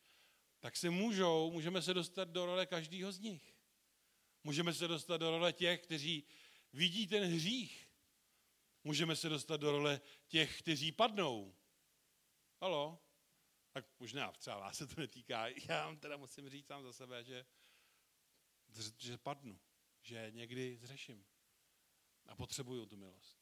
tak 0.59 0.77
se 0.77 0.89
můžou, 0.89 1.51
můžeme 1.51 1.81
se 1.81 1.93
dostat 1.93 2.29
do 2.29 2.45
role 2.45 2.65
každého 2.65 3.11
z 3.11 3.19
nich. 3.19 3.52
Můžeme 4.43 4.73
se 4.73 4.87
dostat 4.87 5.17
do 5.17 5.31
role 5.31 5.53
těch, 5.53 5.83
kteří 5.83 6.23
vidí 6.73 7.07
ten 7.07 7.23
hřích. 7.23 7.89
Můžeme 8.83 9.15
se 9.15 9.29
dostat 9.29 9.57
do 9.57 9.71
role 9.71 10.01
těch, 10.27 10.59
kteří 10.59 10.91
padnou. 10.91 11.55
Halo? 12.61 12.99
Tak 13.71 13.85
možná 13.99 14.31
třeba 14.31 14.59
vás 14.59 14.77
se 14.77 14.87
to 14.87 15.01
netýká. 15.01 15.47
Já 15.69 15.85
vám 15.85 15.97
teda 15.97 16.17
musím 16.17 16.49
říct 16.49 16.67
sám 16.67 16.83
za 16.83 16.93
sebe, 16.93 17.23
že, 17.23 17.45
že 18.97 19.17
padnu. 19.17 19.59
Že 20.01 20.31
někdy 20.31 20.77
zřeším. 20.77 21.25
A 22.25 22.35
potřebuju 22.35 22.85
tu 22.85 22.97
milost. 22.97 23.37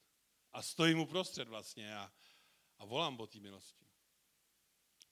A 0.52 0.62
stojím 0.62 1.00
uprostřed 1.00 1.48
vlastně 1.48 1.96
a, 1.96 2.14
a 2.78 2.86
volám 2.86 3.18
po 3.18 3.28
té 3.28 3.40
milosti. 3.40 3.88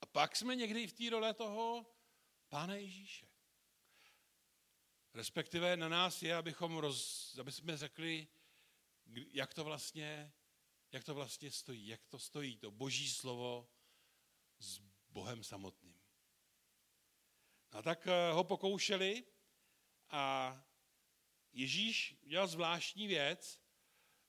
A 0.01 0.05
pak 0.05 0.35
jsme 0.35 0.55
někdy 0.55 0.87
v 0.87 0.93
té 0.93 1.09
role 1.09 1.33
toho 1.33 1.85
Pána 2.49 2.75
Ježíše. 2.75 3.28
Respektive 5.13 5.77
na 5.77 5.89
nás 5.89 6.23
je, 6.23 6.35
abychom 6.35 6.77
roz, 6.77 7.35
aby 7.39 7.51
jsme 7.51 7.77
řekli, 7.77 8.27
jak 9.31 9.53
to 9.53 9.63
vlastně, 9.63 10.33
jak 10.91 11.03
to 11.03 11.15
vlastně 11.15 11.51
stojí, 11.51 11.87
jak 11.87 12.05
to 12.05 12.19
stojí, 12.19 12.57
to 12.57 12.71
boží 12.71 13.09
slovo 13.09 13.69
s 14.59 14.79
Bohem 15.09 15.43
samotným. 15.43 15.99
A 17.71 17.81
tak 17.81 18.07
eh, 18.07 18.31
ho 18.31 18.43
pokoušeli 18.43 19.25
a 20.09 20.55
Ježíš 21.51 22.15
udělal 22.21 22.47
zvláštní 22.47 23.07
věc. 23.07 23.61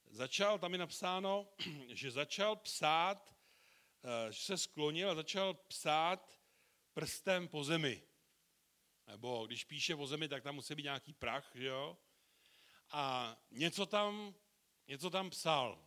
Začal, 0.07 0.59
tam 0.59 0.73
je 0.73 0.79
napsáno, 0.79 1.49
že 1.89 2.11
začal 2.11 2.57
psát, 2.57 3.37
eh, 4.05 4.33
že 4.33 4.41
se 4.41 4.59
sklonil 4.59 5.11
a 5.11 5.15
začal 5.15 5.55
psát 5.55 6.41
prstem 6.93 7.49
po 7.49 7.65
zemi. 7.65 8.10
Nebo 9.11 9.47
když 9.47 9.65
píše 9.65 9.95
o 9.95 10.07
zemi, 10.07 10.29
tak 10.29 10.43
tam 10.43 10.55
musí 10.55 10.75
být 10.75 10.83
nějaký 10.83 11.13
prach, 11.13 11.51
že 11.55 11.67
jo? 11.67 11.99
A 12.91 13.37
něco 13.51 13.87
tam, 13.87 14.35
něco 14.87 15.11
tam 15.11 15.31
psal. 15.31 15.87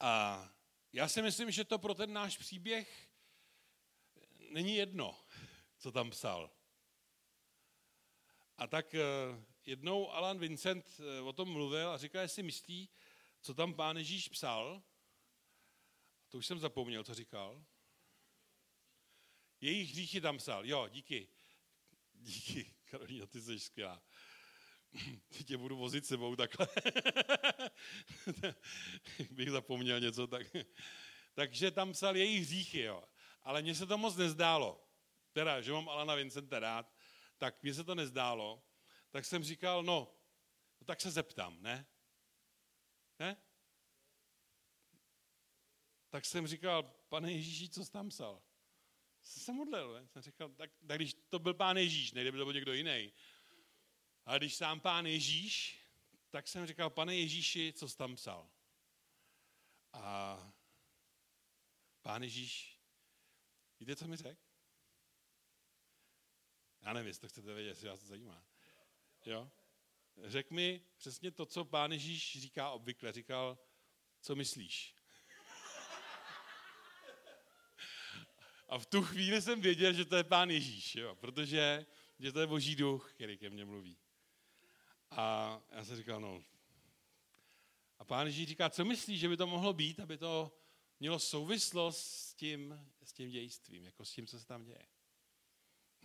A 0.00 0.48
já 0.92 1.08
si 1.08 1.22
myslím, 1.22 1.50
že 1.50 1.64
to 1.64 1.78
pro 1.78 1.94
ten 1.94 2.12
náš 2.12 2.38
příběh 2.38 3.08
není 4.50 4.76
jedno, 4.76 5.20
co 5.78 5.92
tam 5.92 6.10
psal. 6.10 6.50
A 8.56 8.66
tak 8.66 8.94
eh, 8.94 9.00
jednou 9.66 10.10
Alan 10.10 10.38
Vincent 10.38 11.00
eh, 11.00 11.20
o 11.20 11.32
tom 11.32 11.52
mluvil 11.52 11.90
a 11.90 11.98
říkal, 11.98 12.22
jestli 12.22 12.42
myslí, 12.42 12.88
co 13.40 13.54
tam 13.54 13.74
pán 13.74 13.96
Ježíš 13.96 14.28
psal. 14.28 14.82
To 16.28 16.38
už 16.38 16.46
jsem 16.46 16.58
zapomněl, 16.58 17.04
co 17.04 17.14
říkal. 17.14 17.64
Jejich 19.62 19.90
hříchy 19.90 20.20
tam 20.20 20.38
psal. 20.38 20.66
Jo, 20.66 20.88
díky. 20.88 21.28
Díky, 22.12 22.74
Karolina, 22.84 23.26
ty 23.26 23.40
jsi 23.40 23.60
skvělá. 23.60 24.02
Teď 25.28 25.46
tě 25.46 25.56
budu 25.56 25.76
vozit 25.76 26.06
sebou 26.06 26.36
takhle. 26.36 26.68
Bych 29.30 29.50
zapomněl 29.50 30.00
něco 30.00 30.26
tak. 30.26 30.46
Takže 31.34 31.70
tam 31.70 31.92
psal 31.92 32.16
jejich 32.16 32.42
hříchy, 32.42 32.80
jo. 32.80 33.04
Ale 33.42 33.62
mně 33.62 33.74
se 33.74 33.86
to 33.86 33.98
moc 33.98 34.16
nezdálo. 34.16 34.88
Teda, 35.32 35.60
že 35.60 35.72
mám 35.72 35.88
Alana 35.88 36.14
Vincenta 36.14 36.58
rád, 36.58 36.94
tak 37.38 37.62
mně 37.62 37.74
se 37.74 37.84
to 37.84 37.94
nezdálo. 37.94 38.66
Tak 39.10 39.24
jsem 39.24 39.44
říkal, 39.44 39.82
no, 39.82 40.14
no 40.80 40.84
tak 40.84 41.00
se 41.00 41.10
zeptám, 41.10 41.62
ne? 41.62 41.86
Ne? 43.18 43.36
Tak 46.10 46.24
jsem 46.24 46.46
říkal, 46.46 46.82
pane 47.08 47.32
Ježíši, 47.32 47.68
co 47.68 47.84
jsi 47.84 47.92
tam 47.92 48.08
psal? 48.08 48.42
Jsem 49.22 49.42
se 49.42 49.52
modlil, 49.52 49.92
ne? 49.92 50.08
jsem 50.08 50.22
říkal, 50.22 50.48
tak, 50.48 50.70
tak 50.86 50.98
když 50.98 51.14
to 51.28 51.38
byl 51.38 51.54
pán 51.54 51.76
Ježíš, 51.76 52.12
nejde 52.12 52.32
by 52.32 52.38
to 52.38 52.44
byl 52.44 52.54
někdo 52.54 52.72
jiný. 52.72 53.12
Ale 54.24 54.38
když 54.38 54.54
sám 54.54 54.80
pán 54.80 55.06
Ježíš, 55.06 55.82
tak 56.30 56.48
jsem 56.48 56.66
říkal, 56.66 56.90
pane 56.90 57.16
Ježíši, 57.16 57.72
co 57.72 57.88
jsi 57.88 57.96
tam 57.96 58.16
psal? 58.16 58.50
A 59.92 60.38
pán 62.02 62.22
Ježíš, 62.22 62.80
víte, 63.80 63.96
co 63.96 64.08
mi 64.08 64.16
řekl? 64.16 64.40
Já 66.80 66.92
nevím, 66.92 67.06
jestli 67.06 67.20
to 67.20 67.28
chcete 67.28 67.54
vědět, 67.54 67.68
jestli 67.68 67.88
vás 67.88 68.00
to 68.00 68.06
zajímá. 68.06 68.46
Jo? 69.26 69.50
Řekl 70.24 70.54
mi 70.54 70.86
přesně 70.96 71.30
to, 71.30 71.46
co 71.46 71.64
pán 71.64 71.92
Ježíš 71.92 72.40
říká 72.40 72.70
obvykle. 72.70 73.12
Říkal, 73.12 73.58
co 74.20 74.36
myslíš? 74.36 74.94
A 78.72 78.78
v 78.78 78.86
tu 78.86 79.02
chvíli 79.02 79.42
jsem 79.42 79.60
věděl, 79.60 79.92
že 79.92 80.04
to 80.04 80.16
je 80.16 80.24
pán 80.24 80.50
Ježíš, 80.50 80.94
jo? 80.94 81.14
protože 81.14 81.86
že 82.18 82.32
to 82.32 82.40
je 82.40 82.46
boží 82.46 82.76
duch, 82.76 83.12
který 83.14 83.38
ke 83.38 83.50
mně 83.50 83.64
mluví. 83.64 83.98
A 85.10 85.60
já 85.70 85.84
jsem 85.84 85.96
říkal, 85.96 86.20
no. 86.20 86.44
A 87.98 88.04
pán 88.04 88.26
Ježíš 88.26 88.48
říká, 88.48 88.70
co 88.70 88.84
myslíš, 88.84 89.20
že 89.20 89.28
by 89.28 89.36
to 89.36 89.46
mohlo 89.46 89.72
být, 89.72 90.00
aby 90.00 90.18
to 90.18 90.58
mělo 91.00 91.18
souvislost 91.18 92.06
s 92.06 92.34
tím, 92.34 92.90
s 93.02 93.12
tím 93.12 93.30
dějstvím, 93.30 93.84
jako 93.84 94.04
s 94.04 94.12
tím, 94.12 94.26
co 94.26 94.40
se 94.40 94.46
tam 94.46 94.64
děje. 94.64 94.86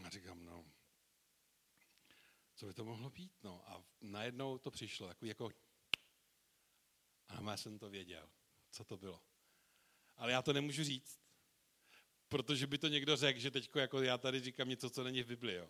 A 0.04 0.10
říkám, 0.10 0.46
no, 0.46 0.66
co 2.56 2.66
by 2.66 2.74
to 2.74 2.86
mohlo 2.86 3.10
být, 3.10 3.44
no. 3.44 3.64
A 3.70 3.84
najednou 4.02 4.58
to 4.58 4.72
přišlo, 4.72 5.08
takový 5.08 5.30
jako 5.30 5.52
a 7.28 7.42
já 7.42 7.58
jsem 7.58 7.80
to 7.80 7.90
věděl, 7.90 8.30
co 8.72 8.84
to 8.84 8.98
bylo. 8.98 9.24
Ale 10.18 10.32
já 10.32 10.42
to 10.42 10.54
nemůžu 10.54 10.84
říct, 10.84 11.27
protože 12.30 12.68
by 12.68 12.78
to 12.78 12.88
někdo 12.88 13.16
řekl, 13.16 13.40
že 13.40 13.52
teď 13.52 13.70
jako 13.76 14.02
já 14.02 14.18
tady 14.18 14.40
říkám 14.40 14.70
něco, 14.70 14.90
co 14.90 15.04
není 15.04 15.24
v 15.24 15.28
Bibli. 15.28 15.54
Jo. 15.54 15.70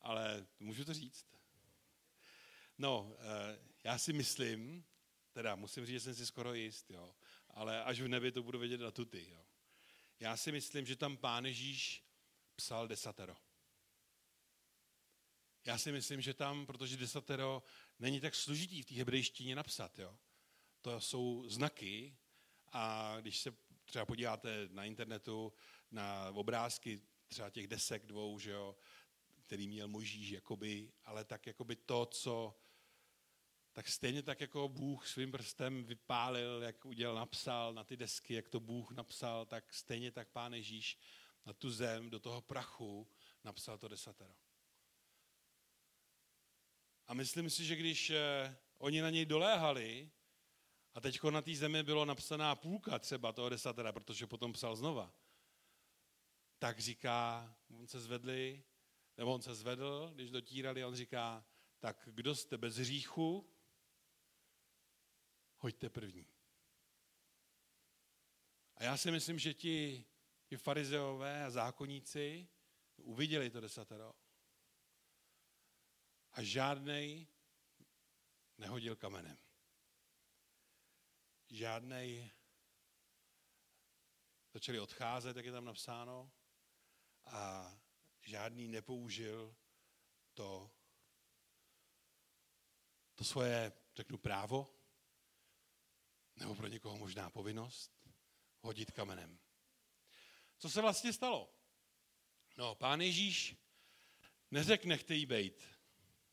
Ale 0.00 0.46
můžu 0.60 0.84
to 0.84 0.94
říct. 0.94 1.26
No, 2.78 3.16
eh, 3.18 3.58
já 3.84 3.98
si 3.98 4.12
myslím, 4.12 4.84
teda 5.32 5.54
musím 5.54 5.86
říct, 5.86 5.94
že 5.94 6.00
jsem 6.00 6.14
si 6.14 6.26
skoro 6.26 6.54
jist, 6.54 6.90
jo, 6.90 7.14
ale 7.48 7.84
až 7.84 8.00
v 8.00 8.08
nebi 8.08 8.32
to 8.32 8.42
budu 8.42 8.58
vědět 8.58 8.80
na 8.80 8.90
tuty. 8.90 9.26
Jo. 9.30 9.44
Já 10.20 10.36
si 10.36 10.52
myslím, 10.52 10.86
že 10.86 10.96
tam 10.96 11.16
pán 11.16 11.46
Ježíš 11.46 12.04
psal 12.56 12.88
desatero. 12.88 13.36
Já 15.64 15.78
si 15.78 15.92
myslím, 15.92 16.20
že 16.20 16.34
tam, 16.34 16.66
protože 16.66 16.96
desatero 16.96 17.62
není 17.98 18.20
tak 18.20 18.34
složitý 18.34 18.82
v 18.82 18.86
té 18.86 18.94
hebrejštině 18.94 19.56
napsat, 19.56 19.98
jo. 19.98 20.18
To 20.82 21.00
jsou 21.00 21.48
znaky 21.48 22.16
a 22.72 23.16
když 23.20 23.38
se 23.38 23.54
třeba 23.84 24.06
podíváte 24.06 24.68
na 24.70 24.84
internetu 24.84 25.52
na 25.94 26.30
obrázky 26.34 27.00
třeba 27.28 27.50
těch 27.50 27.66
desek 27.66 28.06
dvou, 28.06 28.38
že 28.38 28.50
jo, 28.50 28.76
který 29.46 29.68
měl 29.68 29.88
Možíš, 29.88 30.30
jakoby, 30.30 30.92
ale 31.04 31.24
tak 31.24 31.46
jakoby 31.46 31.76
to, 31.76 32.06
co 32.06 32.60
tak 33.72 33.88
stejně 33.88 34.22
tak 34.22 34.40
jako 34.40 34.68
Bůh 34.68 35.08
svým 35.08 35.32
prstem 35.32 35.84
vypálil, 35.84 36.62
jak 36.62 36.84
udělal, 36.84 37.14
napsal 37.14 37.74
na 37.74 37.84
ty 37.84 37.96
desky, 37.96 38.34
jak 38.34 38.48
to 38.48 38.60
Bůh 38.60 38.92
napsal, 38.92 39.46
tak 39.46 39.74
stejně 39.74 40.12
tak 40.12 40.28
Pán 40.28 40.54
Ježíš 40.54 40.98
na 41.46 41.52
tu 41.52 41.70
zem, 41.70 42.10
do 42.10 42.20
toho 42.20 42.40
prachu 42.40 43.08
napsal 43.44 43.78
to 43.78 43.88
desatero. 43.88 44.34
A 47.06 47.14
myslím 47.14 47.50
si, 47.50 47.64
že 47.64 47.76
když 47.76 48.10
eh, 48.10 48.56
oni 48.78 49.00
na 49.00 49.10
něj 49.10 49.26
doléhali, 49.26 50.10
a 50.94 51.00
teď 51.00 51.22
na 51.22 51.42
té 51.42 51.54
zemi 51.54 51.82
bylo 51.82 52.04
napsaná 52.04 52.54
půlka 52.54 52.98
třeba 52.98 53.32
toho 53.32 53.48
desatera, 53.48 53.92
protože 53.92 54.26
potom 54.26 54.52
psal 54.52 54.76
znova, 54.76 55.12
tak 56.64 56.78
říká, 56.78 57.56
on 57.78 57.86
se 57.86 58.00
zvedli, 58.00 58.64
nebo 59.16 59.34
on 59.34 59.42
se 59.42 59.54
zvedl, 59.54 60.10
když 60.14 60.30
dotírali, 60.30 60.84
on 60.84 60.94
říká, 60.94 61.46
tak 61.78 62.08
kdo 62.12 62.34
jste 62.34 62.58
bez 62.58 62.76
hříchu, 62.76 63.54
hoďte 65.56 65.90
první. 65.90 66.26
A 68.76 68.84
já 68.84 68.96
si 68.96 69.10
myslím, 69.10 69.38
že 69.38 69.54
ti, 69.54 70.06
ti 70.46 70.56
farizeové 70.56 71.44
a 71.44 71.50
zákonníci 71.50 72.48
uviděli 72.96 73.50
to 73.50 73.60
desatero 73.60 74.14
a 76.32 76.42
žádnej 76.42 77.26
nehodil 78.58 78.96
kamenem. 78.96 79.38
Žádnej 81.50 82.30
začali 84.52 84.80
odcházet, 84.80 85.36
jak 85.36 85.46
je 85.46 85.52
tam 85.52 85.64
napsáno, 85.64 86.32
a 87.26 87.72
žádný 88.22 88.68
nepoužil 88.68 89.56
to, 90.34 90.70
to 93.14 93.24
svoje, 93.24 93.72
řeknu, 93.96 94.18
právo, 94.18 94.74
nebo 96.36 96.54
pro 96.54 96.66
někoho 96.66 96.96
možná 96.96 97.30
povinnost, 97.30 97.92
hodit 98.60 98.90
kamenem. 98.90 99.38
Co 100.58 100.70
se 100.70 100.80
vlastně 100.80 101.12
stalo? 101.12 101.54
No, 102.56 102.74
pán 102.74 103.00
Ježíš 103.00 103.56
neřekl, 104.50 104.88
nechte 104.88 105.14
jí 105.14 105.26
bejt. 105.26 105.64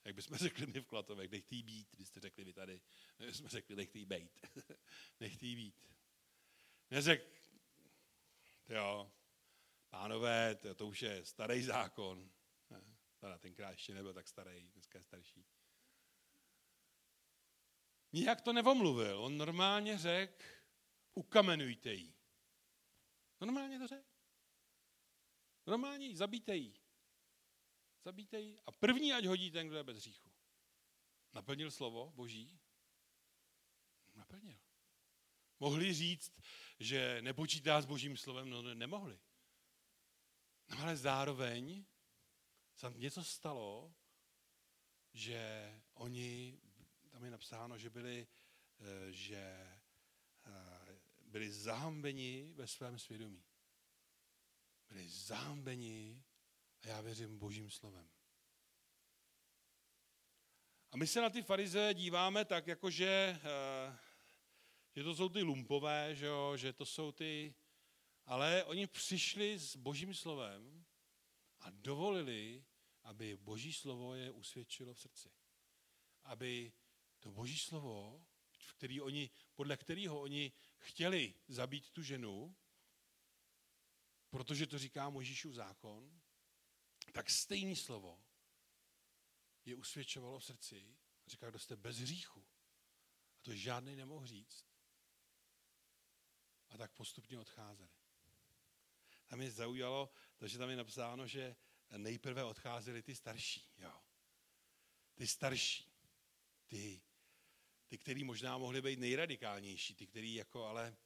Jak 0.04 0.16
bychom 0.16 0.38
řekli 0.48 0.68
my 0.68 0.80
v 0.80 0.86
Klatovech, 0.86 1.32
nechte 1.32 1.56
jí 1.56 1.64
být, 1.64 1.96
byste 1.96 2.20
řekli 2.20 2.44
vy 2.44 2.54
tady. 2.54 2.82
My 3.20 3.26
bychom 3.26 3.48
řekli, 3.48 3.76
nechte 3.76 4.00
jí 4.00 4.06
bejt. 4.06 4.40
nechte 5.20 5.46
jí 5.46 5.56
být. 5.56 5.88
Neřekl, 6.92 7.26
jo, 8.70 9.12
pánové, 9.92 10.56
to, 10.56 10.76
to 10.76 10.88
už 10.88 11.02
je 11.02 11.26
starý 11.26 11.64
zákon. 11.64 12.32
Teda 13.20 13.38
tenkrát 13.38 13.72
ještě 13.72 13.94
nebyl 13.94 14.14
tak 14.14 14.28
starý, 14.28 14.68
dneska 14.68 14.98
je 14.98 15.04
starší. 15.04 15.46
Nijak 18.14 18.42
to 18.42 18.54
nevomluvil. 18.54 19.24
On 19.24 19.38
normálně 19.38 19.98
řekl, 19.98 20.44
ukamenujte 21.14 21.94
ji. 21.94 22.14
Normálně 23.42 23.80
to 23.80 23.88
řekl. 23.88 24.10
Normálně 25.68 26.08
ji, 26.08 26.16
zabijte 26.16 26.56
ji. 26.56 26.82
Zabijte 28.04 28.40
ji 28.40 28.60
a 28.66 28.72
první 28.72 29.14
ať 29.14 29.26
hodí 29.26 29.52
ten, 29.52 29.68
kdo 29.68 29.78
je 29.78 29.84
bez 29.84 29.98
hříchu. 29.98 30.32
Naplnil 31.34 31.72
slovo 31.72 32.12
boží? 32.16 32.60
Naplnil. 34.16 34.60
Mohli 35.60 35.94
říct, 35.94 36.40
že 36.80 37.22
nepočítá 37.22 37.82
s 37.82 37.86
božím 37.86 38.18
slovem, 38.18 38.50
no 38.50 38.62
nemohli. 38.62 39.20
No 40.72 40.82
ale 40.82 40.98
zároveň 40.98 41.86
se 42.76 42.94
něco 42.96 43.24
stalo, 43.24 43.94
že 45.14 45.74
oni 45.94 46.60
tam 47.10 47.24
je 47.24 47.32
napsáno, 47.32 47.78
že 47.78 47.90
byli, 47.90 48.28
eh, 48.80 49.12
že 49.12 49.78
eh, 50.46 51.00
byli 51.26 51.52
zahambeni 51.52 52.54
ve 52.56 52.68
svém 52.68 53.00
svědomí. 53.00 53.44
Byli 54.90 55.10
zahambeni 55.10 56.24
a 56.82 56.88
já 56.88 57.02
věřím 57.02 57.38
božím 57.38 57.70
slovem. 57.70 58.10
A 60.92 60.98
my 60.98 61.08
se 61.08 61.22
na 61.22 61.30
ty 61.30 61.42
farize 61.42 61.94
díváme 61.94 62.46
tak, 62.46 62.68
jako 62.68 62.90
že, 62.90 63.40
eh, 63.44 63.98
že 64.96 65.04
to 65.04 65.16
jsou 65.16 65.30
ty 65.30 65.42
lumpové, 65.42 66.16
že, 66.16 66.26
jo, 66.26 66.58
že 66.58 66.74
to 66.74 66.86
jsou 66.86 67.12
ty... 67.12 67.56
Ale 68.26 68.64
oni 68.64 68.88
přišli 68.88 69.60
s 69.60 69.76
božím 69.76 70.14
slovem 70.14 70.86
a 71.60 71.70
dovolili, 71.70 72.66
aby 73.04 73.38
boží 73.38 73.74
slovo 73.74 74.16
je 74.16 74.32
usvědčilo 74.32 74.94
v 74.94 75.00
srdci. 75.00 75.32
Aby 76.24 76.74
to 77.20 77.32
boží 77.32 77.58
slovo, 77.58 78.26
který 78.70 79.02
oni, 79.02 79.30
podle 79.56 79.78
kterého 79.78 80.22
oni 80.22 80.52
chtěli 80.78 81.34
zabít 81.48 81.90
tu 81.90 82.04
ženu, 82.04 82.56
protože 84.30 84.68
to 84.68 84.80
říká 84.80 85.10
Možíšův 85.10 85.54
zákon, 85.54 86.22
tak 87.14 87.30
stejný 87.30 87.76
slovo 87.76 88.24
je 89.66 89.76
usvědčovalo 89.76 90.40
v 90.40 90.46
srdci. 90.46 90.98
Říká, 91.28 91.50
kdo 91.50 91.60
jste 91.60 91.76
bez 91.76 91.98
hříchu. 91.98 92.48
A 93.36 93.40
to 93.42 93.56
žádný 93.56 93.96
nemohl 93.96 94.28
říct. 94.28 94.66
A 96.70 96.78
tak 96.78 96.92
postupně 96.92 97.40
odcházeli. 97.40 98.01
Tam 99.32 99.40
mě 99.40 99.52
zaujalo, 99.52 100.10
že 100.46 100.58
tam 100.58 100.70
je 100.70 100.76
napsáno, 100.76 101.28
že 101.28 101.56
nejprve 101.98 102.44
odcházeli 102.44 103.04
ty 103.04 103.16
starší. 103.16 103.72
Jo. 103.78 103.94
Ty 105.16 105.28
starší. 105.28 105.92
Ty 106.68 107.02
ty, 107.92 107.98
který 107.98 108.24
možná 108.24 108.58
mohli 108.58 108.82
být 108.82 109.00
nejradikálnější, 109.00 109.96
ty, 109.96 110.08
který 110.08 110.34
jako, 110.36 110.66
ale 110.66 110.98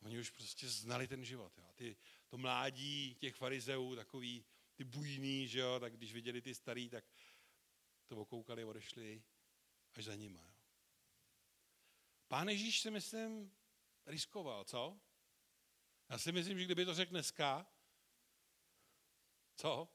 oni 0.00 0.18
už 0.18 0.30
prostě 0.30 0.68
znali 0.68 1.08
ten 1.08 1.24
život. 1.24 1.58
Jo. 1.58 1.72
Ty, 1.74 1.96
to 2.28 2.38
mládí 2.38 3.14
těch 3.14 3.34
farizeů, 3.34 3.96
takový 3.96 4.44
ty 4.74 4.84
bujný, 4.84 5.48
že 5.48 5.58
jo, 5.58 5.80
tak 5.80 5.96
když 5.96 6.12
viděli 6.12 6.40
ty 6.40 6.54
starý, 6.54 6.88
tak 6.88 7.04
to 8.06 8.16
okoukali, 8.16 8.64
odešli 8.64 9.22
až 9.94 10.04
za 10.04 10.14
nima. 10.14 10.40
Jo. 10.40 10.54
Pán 12.28 12.48
Ježíš 12.48 12.80
si 12.80 12.90
myslím 12.90 13.52
riskoval, 14.06 14.64
co? 14.64 15.00
Já 16.12 16.18
si 16.18 16.32
myslím, 16.32 16.58
že 16.58 16.64
kdyby 16.64 16.84
to 16.84 16.94
řekl 16.94 17.10
dneska, 17.10 17.66
co? 19.56 19.88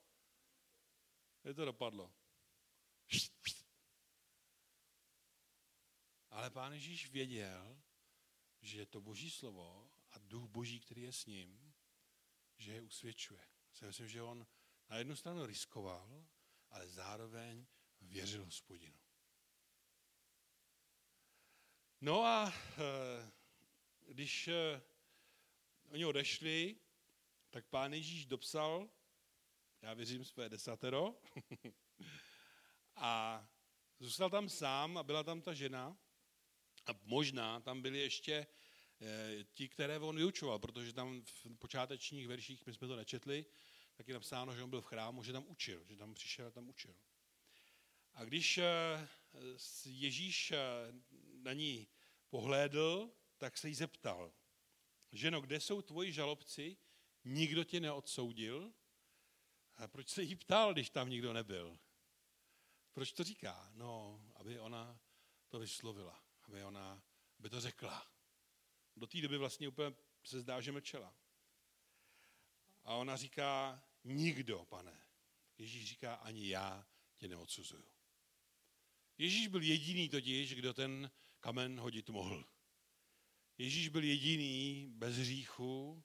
Je 1.44 1.54
to 1.54 1.66
dopadlo. 1.66 2.14
Ale 6.30 6.50
pán 6.50 6.74
Ježíš 6.74 7.10
věděl, 7.10 7.82
že 8.62 8.86
to 8.86 9.02
boží 9.02 9.32
slovo 9.32 9.92
a 10.12 10.18
duch 10.18 10.50
boží, 10.50 10.80
který 10.80 11.02
je 11.02 11.14
s 11.14 11.26
ním, 11.26 11.74
že 12.58 12.74
je 12.74 12.82
usvědčuje. 12.82 13.48
Já 13.82 13.88
myslím, 13.88 14.08
že 14.08 14.22
on 14.22 14.48
na 14.90 14.98
jednu 14.98 15.16
stranu 15.16 15.46
riskoval, 15.46 16.26
ale 16.70 16.88
zároveň 16.88 17.68
věřil 18.02 18.46
hospodinu. 18.46 19.00
No 22.02 22.26
a 22.26 22.54
eh, 22.54 23.32
když 24.08 24.48
eh, 24.48 24.82
oni 25.88 26.06
odešli, 26.06 26.76
tak 27.50 27.66
pán 27.66 27.94
Ježíš 27.94 28.26
dopsal, 28.26 28.90
já 29.82 29.94
věřím 29.94 30.26
své 30.26 30.50
desatero, 30.50 31.22
a 32.96 33.44
zůstal 34.00 34.30
tam 34.30 34.50
sám 34.50 34.98
a 34.98 35.04
byla 35.04 35.24
tam 35.24 35.42
ta 35.42 35.54
žena, 35.54 35.98
a 36.86 37.00
možná 37.04 37.60
tam 37.60 37.82
byli 37.82 38.00
ještě 38.00 38.48
eh, 39.02 39.44
ti, 39.54 39.70
které 39.70 40.00
on 40.00 40.16
vyučoval, 40.16 40.60
protože 40.60 40.94
tam 40.94 41.22
v 41.26 41.58
počátečních 41.58 42.28
verších, 42.28 42.66
my 42.66 42.74
jsme 42.74 42.88
to 42.88 42.96
nečetli, 42.96 43.46
tak 43.96 44.08
je 44.08 44.14
napsáno, 44.14 44.56
že 44.56 44.64
on 44.64 44.70
byl 44.70 44.82
v 44.82 44.86
chrámu, 44.86 45.24
že 45.24 45.34
tam 45.34 45.48
učil, 45.48 45.86
že 45.86 45.96
tam 45.96 46.14
přišel 46.14 46.48
a 46.48 46.52
tam 46.52 46.70
učil. 46.70 46.96
A 48.14 48.24
když 48.24 48.58
eh, 48.58 49.08
Ježíš 49.86 50.52
eh, 50.52 50.58
na 51.42 51.54
ní 51.54 51.88
pohlédl, 52.30 53.12
tak 53.38 53.58
se 53.58 53.68
jí 53.68 53.76
zeptal, 53.76 54.34
ženo, 55.12 55.42
kde 55.42 55.60
jsou 55.60 55.82
tvoji 55.82 56.12
žalobci? 56.12 56.78
Nikdo 57.24 57.64
tě 57.64 57.80
neodsoudil? 57.80 58.74
A 59.76 59.88
proč 59.88 60.10
se 60.10 60.24
jí 60.24 60.36
ptal, 60.36 60.74
když 60.74 60.90
tam 60.90 61.10
nikdo 61.10 61.34
nebyl? 61.34 61.80
Proč 62.94 63.12
to 63.12 63.24
říká? 63.24 63.72
No, 63.74 64.22
aby 64.36 64.60
ona 64.60 65.00
to 65.48 65.60
vyslovila, 65.60 66.24
aby 66.44 66.64
ona 66.64 67.04
by 67.40 67.50
to 67.50 67.62
řekla. 67.62 68.12
Do 68.96 69.08
té 69.08 69.22
doby 69.22 69.38
vlastně 69.38 69.68
úplně 69.68 69.96
se 70.24 70.40
zdá, 70.40 70.62
že 70.62 70.72
mlčela. 70.72 71.16
A 72.84 72.94
ona 72.94 73.18
říká, 73.18 73.84
nikdo, 74.04 74.66
pane. 74.66 75.02
Ježíš 75.58 75.90
říká, 75.90 76.16
ani 76.16 76.50
já 76.50 76.88
tě 77.18 77.28
neodsuzuju. 77.28 77.86
Ježíš 79.18 79.48
byl 79.48 79.62
jediný 79.62 80.10
totiž, 80.10 80.56
kdo 80.56 80.74
ten 80.74 81.12
kamen 81.40 81.80
hodit 81.80 82.10
mohl. 82.10 82.46
Ježíš 83.58 83.90
byl 83.90 84.04
jediný 84.04 84.88
bez 84.90 85.16
hříchu 85.16 86.04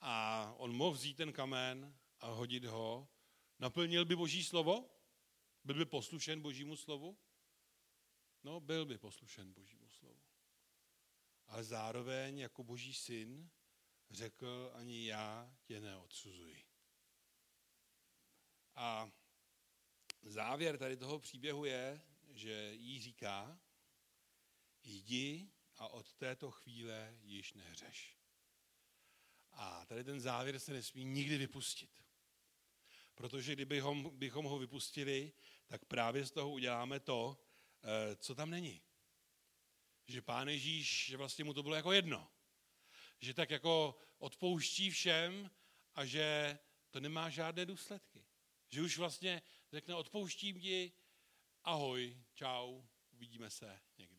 a 0.00 0.44
on 0.56 0.76
mohl 0.76 0.96
vzít 0.96 1.14
ten 1.14 1.32
kamen 1.32 1.98
a 2.20 2.26
hodit 2.26 2.64
ho. 2.64 3.08
Naplnil 3.58 4.04
by 4.04 4.16
Boží 4.16 4.44
slovo? 4.44 4.90
Byl 5.64 5.76
by 5.76 5.84
poslušen 5.84 6.42
Božímu 6.42 6.76
slovu? 6.76 7.18
No, 8.42 8.60
byl 8.60 8.86
by 8.86 8.98
poslušen 8.98 9.52
Božímu 9.52 9.88
slovu. 9.88 10.22
Ale 11.46 11.64
zároveň 11.64 12.38
jako 12.38 12.64
Boží 12.64 12.94
syn 12.94 13.50
řekl, 14.10 14.70
ani 14.74 15.06
já 15.06 15.56
tě 15.64 15.80
neodsuzuji. 15.80 16.64
A 18.74 19.10
závěr 20.22 20.78
tady 20.78 20.96
toho 20.96 21.18
příběhu 21.18 21.64
je, 21.64 22.02
že 22.28 22.74
jí 22.74 23.00
říká, 23.00 23.60
jdi 24.82 25.55
a 25.76 25.88
od 25.88 26.14
této 26.14 26.50
chvíle 26.50 27.18
již 27.22 27.52
nehřeš. 27.52 28.16
A 29.52 29.86
tady 29.86 30.04
ten 30.04 30.20
závěr 30.20 30.58
se 30.58 30.72
nesmí 30.72 31.04
nikdy 31.04 31.38
vypustit. 31.38 31.90
Protože 33.14 33.52
kdybychom 33.52 34.18
bychom 34.18 34.44
ho 34.44 34.58
vypustili, 34.58 35.32
tak 35.66 35.84
právě 35.84 36.26
z 36.26 36.30
toho 36.30 36.50
uděláme 36.50 37.00
to, 37.00 37.44
eh, 37.82 38.16
co 38.16 38.34
tam 38.34 38.50
není. 38.50 38.82
Že 40.06 40.22
pán 40.22 40.48
Ježíš, 40.48 41.06
že 41.06 41.16
vlastně 41.16 41.44
mu 41.44 41.54
to 41.54 41.62
bylo 41.62 41.74
jako 41.74 41.92
jedno. 41.92 42.32
Že 43.20 43.34
tak 43.34 43.50
jako 43.50 43.98
odpouští 44.18 44.90
všem 44.90 45.50
a 45.94 46.04
že 46.06 46.58
to 46.90 47.00
nemá 47.00 47.30
žádné 47.30 47.66
důsledky. 47.66 48.26
Že 48.68 48.82
už 48.82 48.98
vlastně 48.98 49.42
řekne, 49.72 49.94
odpouštím 49.94 50.60
ti, 50.60 50.92
ahoj, 51.64 52.24
čau, 52.34 52.82
uvidíme 53.12 53.50
se 53.50 53.80
někdy. 53.98 54.15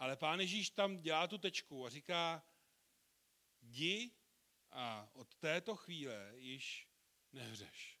Ale 0.00 0.16
pán 0.16 0.40
Ježíš 0.40 0.70
tam 0.70 1.00
dělá 1.00 1.26
tu 1.26 1.38
tečku 1.38 1.86
a 1.86 1.90
říká, 1.90 2.46
jdi 3.60 4.10
a 4.70 5.10
od 5.12 5.34
této 5.34 5.76
chvíle 5.76 6.32
již 6.36 6.88
nehřeš. 7.32 8.00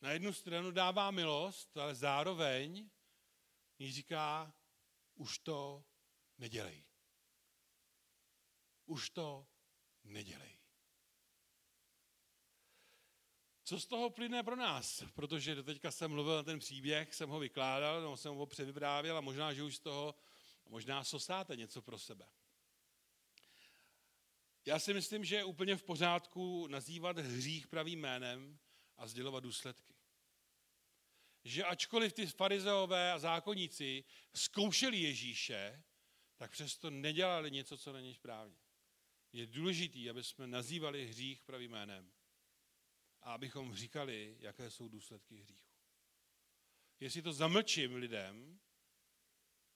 Na 0.00 0.10
jednu 0.10 0.32
stranu 0.32 0.70
dává 0.70 1.10
milost, 1.10 1.76
ale 1.76 1.94
zároveň 1.94 2.90
jí 3.78 3.92
říká, 3.92 4.54
už 5.14 5.38
to 5.38 5.84
nedělej. 6.38 6.84
Už 8.84 9.10
to 9.10 9.46
nedělej. 10.04 10.53
Co 13.64 13.80
z 13.80 13.86
toho 13.86 14.10
plyne 14.10 14.42
pro 14.42 14.56
nás? 14.56 15.04
Protože 15.14 15.62
teďka 15.62 15.90
jsem 15.90 16.10
mluvil 16.10 16.36
na 16.36 16.42
ten 16.42 16.58
příběh, 16.58 17.14
jsem 17.14 17.28
ho 17.28 17.38
vykládal, 17.38 18.02
no, 18.02 18.16
jsem 18.16 18.34
ho 18.34 18.46
převyprávěl 18.46 19.18
a 19.18 19.20
možná, 19.20 19.54
že 19.54 19.62
už 19.62 19.76
z 19.76 19.80
toho 19.80 20.14
možná 20.66 21.04
sosáte 21.04 21.56
něco 21.56 21.82
pro 21.82 21.98
sebe. 21.98 22.26
Já 24.66 24.78
si 24.78 24.94
myslím, 24.94 25.24
že 25.24 25.36
je 25.36 25.44
úplně 25.44 25.76
v 25.76 25.82
pořádku 25.82 26.66
nazývat 26.66 27.18
hřích 27.18 27.66
pravým 27.66 28.00
jménem 28.00 28.58
a 28.96 29.06
sdělovat 29.06 29.42
důsledky. 29.42 29.94
Že 31.44 31.64
ačkoliv 31.64 32.12
ty 32.12 32.26
farizeové 32.26 33.12
a 33.12 33.18
zákonníci 33.18 34.04
zkoušeli 34.34 34.96
Ježíše, 34.96 35.82
tak 36.36 36.50
přesto 36.50 36.90
nedělali 36.90 37.50
něco, 37.50 37.78
co 37.78 37.92
není 37.92 38.14
správně. 38.14 38.56
Je 39.32 39.46
důležité, 39.46 40.10
aby 40.10 40.24
jsme 40.24 40.46
nazývali 40.46 41.06
hřích 41.06 41.42
pravým 41.42 41.70
jménem 41.70 42.13
a 43.24 43.32
abychom 43.32 43.74
říkali, 43.74 44.36
jaké 44.40 44.70
jsou 44.70 44.88
důsledky 44.88 45.36
hříchu. 45.36 45.74
Jestli 47.00 47.22
to 47.22 47.32
zamlčím 47.32 47.94
lidem, 47.94 48.60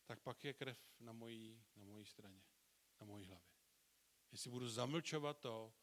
tak 0.07 0.21
pak 0.21 0.45
je 0.45 0.55
krev 0.55 0.79
na 1.01 1.13
mojí, 1.13 1.65
na 1.77 1.85
mojí 1.85 2.05
straně, 2.05 2.43
na 3.01 3.07
mojí 3.07 3.27
hlavě. 3.27 3.49
Jestli 4.33 4.51
budu 4.51 4.69
zamlčovat 4.69 5.41
to, 5.41 5.75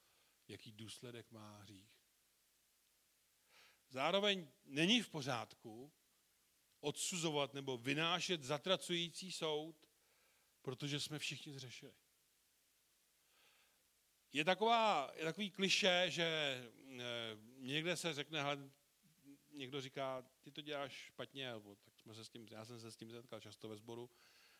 jaký 0.47 0.71
důsledek 0.71 1.31
má 1.31 1.57
hřích. 1.57 1.95
Zároveň 3.89 4.47
není 4.65 5.01
v 5.01 5.09
pořádku 5.09 5.93
odsuzovat 6.79 7.53
nebo 7.53 7.77
vynášet 7.77 8.43
zatracující 8.43 9.31
soud, 9.31 9.89
protože 10.61 10.99
jsme 10.99 11.19
všichni 11.19 11.53
zřešili. 11.53 12.04
Je, 14.33 14.45
taková, 14.45 15.11
je 15.15 15.23
takový 15.23 15.51
kliše, 15.51 16.05
že 16.07 16.25
e, 16.25 17.37
někde 17.57 17.97
se 17.97 18.13
řekne, 18.13 18.43
hele, 18.43 18.69
někdo 19.51 19.81
říká, 19.81 20.25
ty 20.41 20.51
to 20.51 20.61
děláš 20.61 20.93
špatně, 20.93 21.51
nebo 21.51 21.75
tak 21.75 21.99
jsme 21.99 22.13
se 22.13 22.25
s 22.25 22.29
tím, 22.29 22.47
já 22.51 22.65
jsem 22.65 22.79
se 22.79 22.91
s 22.91 22.97
tím 22.97 23.11
setkal 23.11 23.39
často 23.39 23.69
ve 23.69 23.75
sboru, 23.75 24.09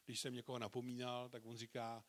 když 0.06 0.20
jsem 0.20 0.34
někoho 0.34 0.60
napomínal, 0.60 1.30
tak 1.30 1.46
on 1.46 1.58
říká, 1.58 2.06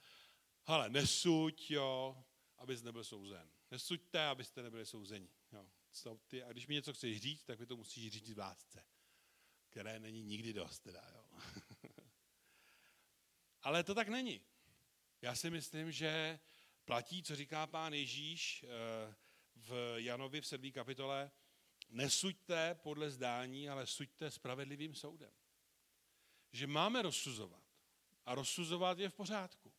hele, 0.65 0.91
nesuď, 0.91 1.71
jo, 1.71 2.25
abys 2.59 2.83
nebyl 2.83 3.05
souzen. 3.05 3.51
Nesuďte, 3.71 4.27
abyste 4.27 4.63
nebyli 4.63 4.87
souzeni. 4.87 5.31
Jo. 5.53 5.67
Ty, 6.27 6.43
a 6.43 6.53
když 6.53 6.67
mi 6.67 6.75
něco 6.75 6.93
chceš 6.93 7.21
říct, 7.21 7.45
tak 7.45 7.59
mi 7.59 7.67
to 7.67 7.77
musíš 7.77 8.13
říct 8.13 8.31
v 8.31 8.39
lásce, 8.39 8.85
které 9.71 10.01
není 10.01 10.23
nikdy 10.23 10.53
dost. 10.53 10.79
Teda, 10.79 11.11
jo. 11.15 11.25
Ale 13.63 13.85
to 13.85 13.95
tak 13.95 14.09
není. 14.09 14.41
Já 15.23 15.35
si 15.35 15.51
myslím, 15.51 15.93
že 15.93 16.41
platí, 16.87 17.23
co 17.23 17.37
říká 17.37 17.67
pán 17.67 17.95
Ježíš 17.95 18.65
eh, 18.65 19.15
v 19.57 19.95
Janovi 19.97 20.41
v 20.41 20.47
7. 20.47 20.73
kapitole, 20.73 21.31
nesuďte 21.89 22.75
podle 22.75 23.11
zdání, 23.11 23.69
ale 23.69 23.87
suďte 23.87 24.31
spravedlivým 24.31 24.95
soudem. 24.95 25.33
Že 26.53 26.67
máme 26.67 27.03
rozsuzovat. 27.03 27.63
A 28.25 28.35
rozsuzovat 28.35 28.99
je 28.99 29.09
v 29.09 29.15
pořádku. 29.15 29.73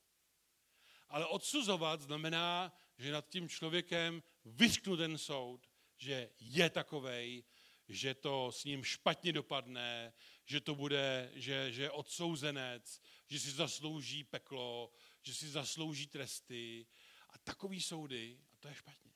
Ale 1.10 1.26
odsuzovat 1.26 2.02
znamená, 2.02 2.74
že 2.98 3.12
nad 3.12 3.30
tím 3.30 3.50
člověkem 3.50 4.24
vyřknu 4.46 4.98
ten 4.98 5.18
soud, 5.18 5.70
že 5.98 6.30
je 6.40 6.70
takovej, 6.70 7.44
že 7.88 8.14
to 8.14 8.52
s 8.52 8.64
ním 8.64 8.84
špatně 8.84 9.34
dopadne, 9.34 10.14
že 10.46 10.62
to 10.62 10.76
bude, 10.76 11.32
že, 11.34 11.72
že 11.72 11.82
je 11.84 11.92
odsouzenec, 11.92 13.02
že 13.28 13.40
si 13.40 13.52
zaslouží 13.52 14.24
peklo, 14.24 14.92
že 15.28 15.34
si 15.34 15.50
zaslouží 15.50 16.08
tresty 16.08 16.88
a 17.30 17.38
takový 17.38 17.82
soudy, 17.82 18.42
a 18.54 18.58
to 18.58 18.68
je 18.68 18.76
špatně. 18.76 19.14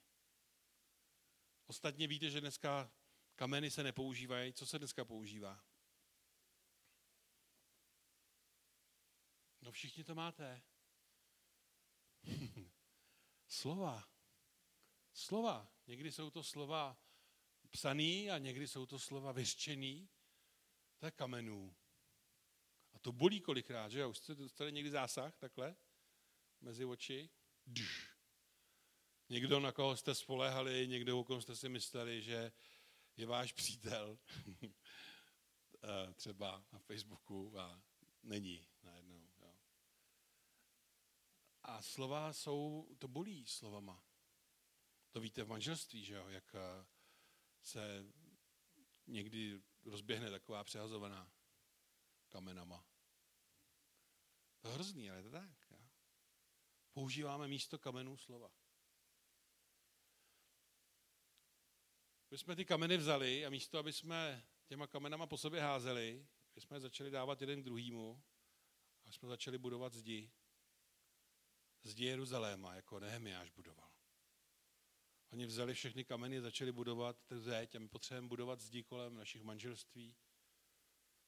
Ostatně 1.66 2.08
víte, 2.08 2.30
že 2.30 2.42
dneska 2.42 2.92
kameny 3.36 3.72
se 3.72 3.84
nepoužívají. 3.84 4.54
Co 4.54 4.66
se 4.66 4.80
dneska 4.80 5.06
používá? 5.06 5.64
No 9.62 9.72
všichni 9.72 10.04
to 10.04 10.16
máte. 10.16 10.62
slova. 13.48 14.10
Slova. 15.14 15.74
Někdy 15.88 16.12
jsou 16.12 16.30
to 16.30 16.44
slova 16.44 16.98
psaný 17.70 18.32
a 18.32 18.38
někdy 18.38 18.68
jsou 18.68 18.86
to 18.86 19.00
slova 19.00 19.32
vyřčený. 19.32 20.10
To 20.98 21.06
je 21.06 21.12
kamenů. 21.12 21.76
A 22.94 23.00
to 23.00 23.12
bolí 23.12 23.42
kolikrát, 23.42 23.92
že 23.92 24.00
jo? 24.00 24.10
Už 24.10 24.18
jste 24.18 24.36
dostali 24.36 24.72
někdy 24.72 24.92
zásah 24.92 25.38
takhle 25.38 25.76
mezi 26.62 26.86
oči? 26.86 27.30
Dž. 27.74 28.12
Někdo, 29.30 29.60
na 29.60 29.72
koho 29.72 29.98
jste 29.98 30.16
spolehali, 30.16 30.88
někdo, 30.88 31.20
o 31.20 31.24
kom 31.24 31.42
jste 31.42 31.56
si 31.56 31.70
mysleli, 31.70 32.22
že 32.22 32.52
je 33.18 33.26
váš 33.26 33.54
přítel, 33.54 34.20
eh, 35.84 36.14
třeba 36.14 36.66
na 36.72 36.80
Facebooku 36.80 37.60
a 37.60 37.82
není 38.24 38.68
najednou. 38.84 39.30
Jo. 39.40 39.54
A 41.64 41.82
slova 41.82 42.34
jsou, 42.34 42.90
to 43.00 43.08
bolí 43.08 43.48
slovama. 43.48 44.04
To 45.12 45.22
víte 45.22 45.44
v 45.44 45.48
manželství, 45.48 46.06
že 46.06 46.14
jo, 46.14 46.28
jak 46.28 46.56
eh, 46.56 46.86
se 47.62 48.06
někdy 49.08 49.62
rozběhne 49.86 50.30
taková 50.30 50.64
přehazovaná 50.64 51.32
kamenama. 52.30 52.88
To 54.60 54.68
je 54.68 54.74
hrozný, 54.74 55.10
ale 55.10 55.20
je 55.20 55.24
to 55.24 55.32
tak. 55.32 55.61
Používáme 56.94 57.48
místo 57.48 57.80
kamenů 57.80 58.18
slova. 58.18 58.52
My 62.32 62.38
jsme 62.38 62.56
ty 62.56 62.66
kameny 62.66 62.98
vzali 62.98 63.46
a 63.46 63.50
místo, 63.50 63.78
aby 63.78 63.94
jsme 63.94 64.46
těma 64.66 64.88
kamenama 64.88 65.28
po 65.28 65.38
sobě 65.38 65.62
házeli, 65.62 66.28
My 66.56 66.62
jsme 66.62 66.80
začali 66.80 67.12
dávat 67.12 67.42
jeden 67.42 67.62
k 67.62 67.66
druhýmu 67.66 68.24
a 69.06 69.12
jsme 69.12 69.30
začali 69.30 69.58
budovat 69.58 69.94
zdi. 69.94 70.32
Zdi 71.84 72.06
Jeruzaléma, 72.06 72.76
jako 72.76 73.00
Nehemiáš 73.00 73.50
budoval. 73.50 73.92
Oni 75.32 75.46
vzali 75.46 75.74
všechny 75.74 76.06
kameny, 76.06 76.42
začali 76.42 76.72
budovat 76.72 77.18
zeď 77.30 77.76
a 77.76 77.80
my 77.80 77.88
potřebujeme 77.88 78.28
budovat 78.28 78.62
zdi 78.62 78.84
kolem 78.84 79.16
našich 79.16 79.44
manželství, 79.44 80.16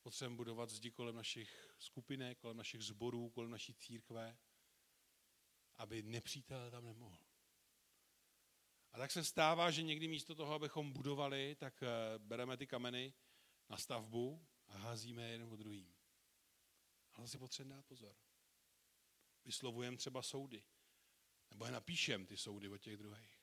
potřebujeme 0.01 0.37
budovat 0.37 0.69
zdi 0.69 0.91
kolem 0.91 1.15
našich 1.15 1.75
skupinek, 1.79 2.39
kolem 2.39 2.57
našich 2.57 2.83
zborů, 2.83 3.29
kolem 3.29 3.51
naší 3.51 3.73
církve, 3.73 4.37
aby 5.77 6.03
nepřítel 6.03 6.71
tam 6.71 6.85
nemohl. 6.85 7.17
A 8.91 8.97
tak 8.97 9.11
se 9.11 9.23
stává, 9.23 9.71
že 9.71 9.83
někdy 9.83 10.07
místo 10.07 10.35
toho, 10.35 10.53
abychom 10.53 10.93
budovali, 10.93 11.55
tak 11.55 11.83
eh, 11.83 11.87
bereme 12.19 12.57
ty 12.57 12.67
kameny 12.67 13.13
na 13.69 13.77
stavbu 13.77 14.47
a 14.67 14.77
házíme 14.77 15.29
jeden 15.29 15.49
po 15.49 15.55
druhým. 15.55 15.93
Ale 17.13 17.27
si 17.27 17.37
potřebujeme 17.37 17.75
dát 17.75 17.85
pozor. 17.85 18.15
Vyslovujeme 19.45 19.97
třeba 19.97 20.21
soudy. 20.21 20.63
Nebo 21.49 21.65
je 21.65 21.71
napíšem 21.71 22.25
ty 22.25 22.37
soudy 22.37 22.69
o 22.69 22.77
těch 22.77 22.97
druhých. 22.97 23.39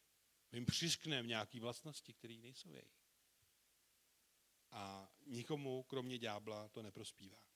My 0.52 0.58
jim 0.58 0.66
přiskneme 0.66 1.28
nějaké 1.28 1.60
vlastnosti, 1.60 2.12
které 2.12 2.34
nejsou 2.34 2.72
jejich. 2.72 3.00
A 4.70 5.12
nikomu, 5.26 5.82
kromě 5.82 6.18
ďábla, 6.18 6.68
to 6.68 6.82
neprospívá. 6.82 7.49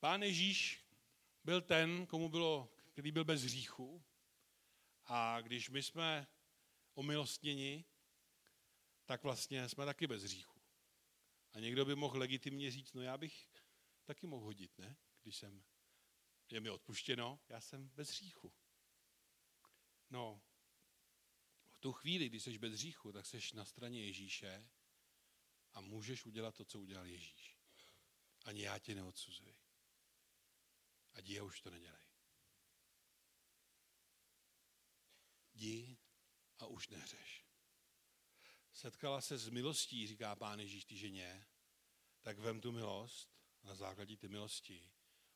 Pán 0.00 0.22
Ježíš 0.22 0.84
byl 1.44 1.62
ten, 1.62 2.06
komu 2.06 2.28
bylo, 2.28 2.72
který 2.92 3.12
byl 3.12 3.24
bez 3.24 3.42
hříchu. 3.42 4.04
A 5.04 5.40
když 5.40 5.70
my 5.70 5.82
jsme 5.82 6.26
omilostněni, 6.94 7.84
tak 9.04 9.22
vlastně 9.22 9.68
jsme 9.68 9.84
taky 9.84 10.06
bez 10.06 10.22
hříchu. 10.22 10.60
A 11.52 11.60
někdo 11.60 11.84
by 11.84 11.94
mohl 11.94 12.18
legitimně 12.18 12.70
říct, 12.70 12.92
no 12.92 13.02
já 13.02 13.18
bych 13.18 13.48
taky 14.04 14.26
mohl 14.26 14.44
hodit, 14.44 14.78
ne? 14.78 14.96
Když 15.22 15.36
jsem, 15.36 15.64
je 16.50 16.60
mi 16.60 16.70
odpuštěno, 16.70 17.40
já 17.48 17.60
jsem 17.60 17.88
bez 17.88 18.08
hříchu. 18.08 18.52
No, 20.10 20.42
v 21.70 21.78
tu 21.78 21.92
chvíli, 21.92 22.28
kdy 22.28 22.40
jsi 22.40 22.58
bez 22.58 22.72
hříchu, 22.72 23.12
tak 23.12 23.26
jsi 23.26 23.38
na 23.54 23.64
straně 23.64 24.04
Ježíše 24.04 24.68
a 25.72 25.80
můžeš 25.80 26.26
udělat 26.26 26.54
to, 26.54 26.64
co 26.64 26.80
udělal 26.80 27.06
Ježíš. 27.06 27.56
Ani 28.44 28.62
já 28.62 28.78
tě 28.78 28.94
neodsuzuji. 28.94 29.67
A 31.18 31.20
je 31.24 31.42
už 31.42 31.60
to 31.60 31.70
nedělej. 31.70 32.02
Jdi 35.54 35.98
a 36.58 36.66
už 36.66 36.88
nehřeš. 36.88 37.46
Setkala 38.72 39.20
se 39.20 39.38
s 39.38 39.48
milostí, 39.48 40.06
říká 40.06 40.36
pán 40.36 40.60
Ježíš 40.60 40.84
ty 40.84 40.96
ženě, 40.96 41.46
tak 42.20 42.38
vem 42.38 42.60
tu 42.60 42.72
milost 42.72 43.38
na 43.62 43.74
základě 43.74 44.16
ty 44.16 44.28
milosti, 44.28 44.92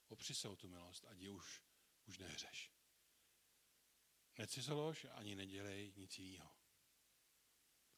opři 0.09 0.35
se 0.35 0.49
o 0.49 0.57
tu 0.57 0.69
milost 0.69 1.05
a 1.05 1.13
jdi 1.13 1.29
už, 1.29 1.63
už 2.05 2.19
nehřeš. 2.19 2.73
Necizolož 4.39 5.07
ani 5.11 5.35
nedělej 5.35 5.93
nic 5.97 6.19
jiného. 6.19 6.57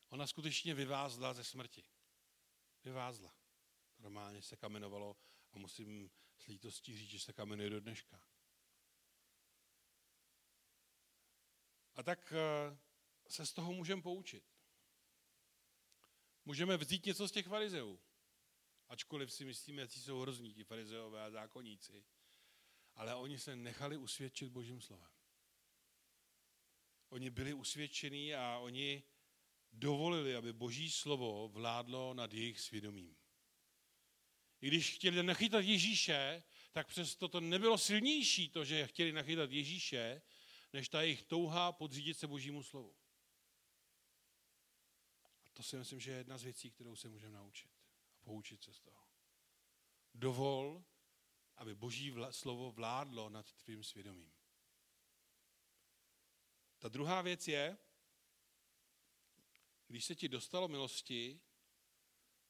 Ona 0.09 0.27
skutečně 0.27 0.75
vyvázla 0.75 1.35
ze 1.35 1.45
smrti. 1.45 1.89
Vyvázla. 2.85 3.37
Normálně 3.99 4.43
se 4.43 4.57
kamenovalo 4.57 5.17
a 5.55 5.59
musím 5.59 6.11
s 6.39 6.47
lítostí 6.47 6.99
říct, 6.99 7.11
že 7.11 7.21
se 7.21 7.33
kamenuje 7.33 7.71
do 7.71 7.81
dneška. 7.81 8.23
A 11.95 12.03
tak 12.03 12.33
eh, 12.33 12.79
se 13.29 13.47
z 13.47 13.53
toho 13.53 13.73
můžeme 13.73 14.03
poučit. 14.03 14.45
Můžeme 16.45 16.77
vzít 16.77 17.07
něco 17.07 17.29
z 17.29 17.33
těch 17.33 17.47
farizeů. 17.47 18.01
Ačkoliv 18.89 19.33
si 19.33 19.45
myslíme, 19.45 19.83
jaký 19.83 20.01
jsou 20.01 20.21
hrozní 20.21 20.55
ti 20.55 20.65
farizeové 20.65 21.25
a 21.25 21.31
zákonníci. 21.31 22.05
Ale 22.95 23.15
oni 23.15 23.39
se 23.39 23.57
nechali 23.57 23.97
usvědčit 23.97 24.49
božím 24.49 24.81
slovem. 24.81 25.11
Oni 27.09 27.31
byli 27.31 27.55
usvědčení 27.55 28.35
a 28.35 28.59
oni 28.59 29.03
dovolili, 29.73 30.37
aby 30.37 30.53
boží 30.53 30.91
slovo 30.91 31.49
vládlo 31.49 32.15
nad 32.15 32.33
jejich 32.33 32.61
svědomím. 32.61 33.17
I 34.65 34.67
když 34.67 34.95
chtěli 34.95 35.23
nachytat 35.23 35.65
Ježíše, 35.65 36.43
tak 36.73 36.87
přesto 36.87 37.29
to 37.29 37.41
nebylo 37.41 37.79
silnější, 37.79 38.49
to, 38.49 38.65
že 38.65 38.87
chtěli 38.87 39.13
nachytat 39.13 39.51
Ježíše, 39.51 40.23
než 40.73 40.89
ta 40.89 41.03
jejich 41.03 41.23
touha 41.23 41.73
podřídit 41.73 42.19
se 42.19 42.27
božímu 42.27 42.63
slovu. 42.63 42.97
A 45.45 45.51
to 45.53 45.63
si 45.63 45.77
myslím, 45.77 46.01
že 46.01 46.11
je 46.11 46.17
jedna 46.17 46.39
z 46.39 46.43
věcí, 46.43 46.71
kterou 46.71 46.97
se 46.97 47.09
můžeme 47.09 47.33
naučit 47.33 47.71
a 48.19 48.23
poučit 48.23 48.63
se 48.63 48.75
z 48.75 48.81
toho. 48.81 49.03
Dovol, 50.15 50.85
aby 51.57 51.75
boží 51.75 52.15
slovo 52.31 52.73
vládlo 52.73 53.31
nad 53.31 53.53
tvým 53.53 53.85
svědomím. 53.85 54.33
Ta 56.79 56.89
druhá 56.89 57.23
věc 57.23 57.49
je, 57.49 57.79
když 59.87 60.05
se 60.05 60.15
ti 60.15 60.29
dostalo 60.29 60.69
milosti, 60.69 61.41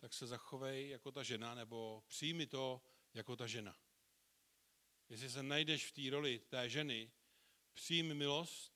tak 0.04 0.12
se 0.12 0.26
zachovej 0.26 0.88
jako 0.88 1.12
ta 1.12 1.22
žena, 1.22 1.54
nebo 1.54 2.04
přijmi 2.06 2.46
to 2.46 2.82
jako 3.14 3.36
ta 3.36 3.46
žena. 3.46 3.78
Jestli 5.08 5.30
se 5.30 5.42
najdeš 5.42 5.86
v 5.86 5.92
té 5.92 6.10
roli 6.10 6.38
té 6.38 6.68
ženy, 6.68 7.12
přijmi 7.72 8.14
milost 8.14 8.72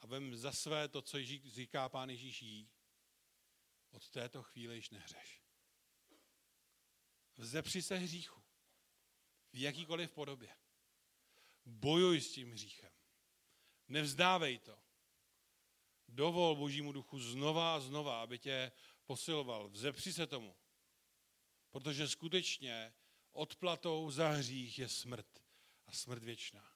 a 0.00 0.06
vem 0.06 0.36
za 0.36 0.52
své 0.52 0.88
to, 0.88 1.02
co 1.02 1.18
říká 1.44 1.88
Pán 1.88 2.10
Ježíš 2.10 2.42
jí. 2.42 2.70
Od 3.90 4.10
této 4.10 4.42
chvíle 4.42 4.76
již 4.76 4.90
nehřeš. 4.90 5.42
Vzepři 7.36 7.82
se 7.82 7.96
hříchu. 7.96 8.42
V 9.52 9.60
jakýkoliv 9.60 10.12
podobě. 10.12 10.56
Bojuj 11.64 12.20
s 12.20 12.32
tím 12.32 12.52
hříchem. 12.52 12.92
Nevzdávej 13.88 14.58
to. 14.58 14.78
Dovol 16.08 16.56
Božímu 16.56 16.92
duchu 16.92 17.20
znova 17.20 17.74
a 17.76 17.80
znova, 17.80 18.22
aby 18.22 18.38
tě 18.38 18.72
posiloval. 19.08 19.68
Vzepři 19.68 20.12
se 20.12 20.26
tomu. 20.26 20.56
Protože 21.70 22.08
skutečně 22.08 22.94
odplatou 23.32 24.10
za 24.10 24.28
hřích 24.28 24.78
je 24.78 24.88
smrt. 24.88 25.42
A 25.86 25.92
smrt 25.92 26.22
věčná. 26.22 26.74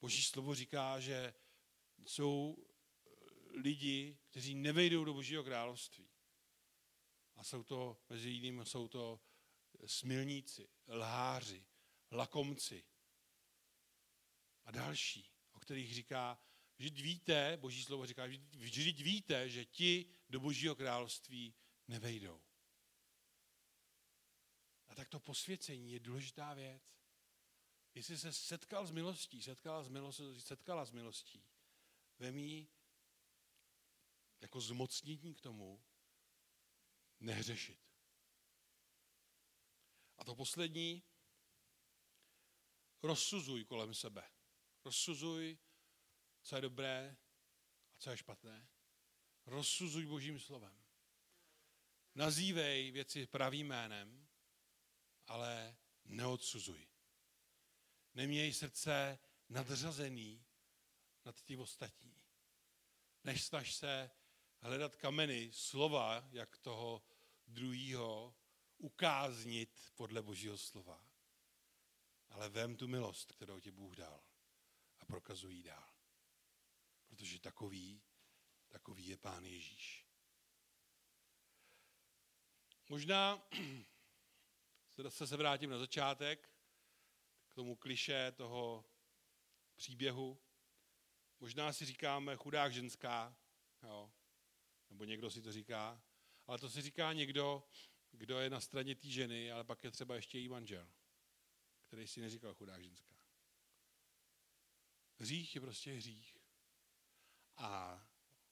Boží 0.00 0.22
slovo 0.22 0.54
říká, 0.54 1.00
že 1.00 1.34
jsou 2.06 2.66
lidi, 3.50 4.18
kteří 4.30 4.54
nevejdou 4.54 5.04
do 5.04 5.14
Božího 5.14 5.44
království. 5.44 6.10
A 7.36 7.44
jsou 7.44 7.62
to, 7.64 8.00
mezi 8.08 8.30
jinými, 8.30 8.66
jsou 8.66 8.88
to 8.88 9.20
smilníci, 9.86 10.68
lháři, 10.88 11.66
lakomci 12.12 12.84
a 14.64 14.70
další, 14.70 15.32
o 15.52 15.60
kterých 15.60 15.94
říká, 15.94 16.42
Vždyť 16.78 17.00
víte, 17.00 17.56
boží 17.56 17.84
slovo 17.84 18.06
říká, 18.06 18.26
vždyť 18.56 19.02
víte, 19.02 19.50
že 19.50 19.64
ti 19.64 20.06
do 20.28 20.40
božího 20.40 20.74
království 20.74 21.54
nevejdou. 21.88 22.42
A 24.86 24.94
tak 24.94 25.08
to 25.08 25.20
posvěcení 25.20 25.92
je 25.92 26.00
důležitá 26.00 26.54
věc. 26.54 26.82
Jestli 27.94 28.18
se 28.18 28.32
setkal 28.32 28.86
s 28.86 28.90
milostí, 28.90 29.42
setkala 29.42 29.82
s 29.82 29.88
milostí, 29.88 30.40
setkala 30.40 30.84
s 30.84 30.90
milostí, 30.90 31.44
vemí 32.18 32.68
jako 34.40 34.60
zmocnění 34.60 35.34
k 35.34 35.40
tomu 35.40 35.84
nehřešit. 37.20 37.78
A 40.18 40.24
to 40.24 40.34
poslední, 40.34 41.02
rozsuzuj 43.02 43.64
kolem 43.64 43.94
sebe. 43.94 44.30
Rozsuzuj 44.84 45.58
co 46.46 46.56
je 46.56 46.62
dobré 46.62 47.16
a 47.92 47.98
co 47.98 48.10
je 48.10 48.16
špatné. 48.16 48.68
Rozsuzuj 49.46 50.06
božím 50.06 50.40
slovem. 50.40 50.84
Nazývej 52.14 52.90
věci 52.90 53.26
pravým 53.26 53.66
jménem, 53.66 54.28
ale 55.26 55.76
neodsuzuj. 56.04 56.88
Neměj 58.14 58.52
srdce 58.52 59.18
nadřazený 59.48 60.44
nad 61.24 61.40
tím 61.40 61.60
ostatní. 61.60 62.24
Než 63.24 63.44
snaž 63.44 63.74
se 63.74 64.10
hledat 64.60 64.96
kameny, 64.96 65.50
slova, 65.52 66.28
jak 66.32 66.58
toho 66.58 67.02
druhého 67.46 68.36
ukáznit 68.76 69.92
podle 69.94 70.22
božího 70.22 70.58
slova. 70.58 71.10
Ale 72.28 72.48
vem 72.48 72.76
tu 72.76 72.88
milost, 72.88 73.32
kterou 73.32 73.60
ti 73.60 73.70
Bůh 73.70 73.96
dal 73.96 74.24
a 74.98 75.04
prokazuj 75.04 75.54
ji 75.54 75.62
dál 75.62 75.95
protože 77.06 77.40
takový, 77.40 78.02
takový 78.68 79.06
je 79.06 79.16
Pán 79.16 79.44
Ježíš. 79.44 80.06
Možná 82.88 83.48
se 85.08 85.26
se 85.26 85.36
vrátím 85.36 85.70
na 85.70 85.78
začátek, 85.78 86.50
k 87.48 87.54
tomu 87.54 87.76
kliše 87.76 88.32
toho 88.32 88.84
příběhu. 89.76 90.42
Možná 91.40 91.72
si 91.72 91.84
říkáme 91.84 92.36
chudák 92.36 92.72
ženská, 92.72 93.36
jo? 93.82 94.12
nebo 94.90 95.04
někdo 95.04 95.30
si 95.30 95.42
to 95.42 95.52
říká, 95.52 96.02
ale 96.46 96.58
to 96.58 96.70
si 96.70 96.82
říká 96.82 97.12
někdo, 97.12 97.68
kdo 98.10 98.40
je 98.40 98.50
na 98.50 98.60
straně 98.60 98.94
té 98.94 99.08
ženy, 99.08 99.52
ale 99.52 99.64
pak 99.64 99.84
je 99.84 99.90
třeba 99.90 100.14
ještě 100.14 100.38
její 100.38 100.48
manžel, 100.48 100.92
který 101.86 102.06
si 102.06 102.20
neříkal 102.20 102.54
chudák 102.54 102.82
ženská. 102.82 103.16
Hřích 105.18 105.54
je 105.54 105.60
prostě 105.60 105.92
hřích. 105.92 106.35
A 107.56 108.02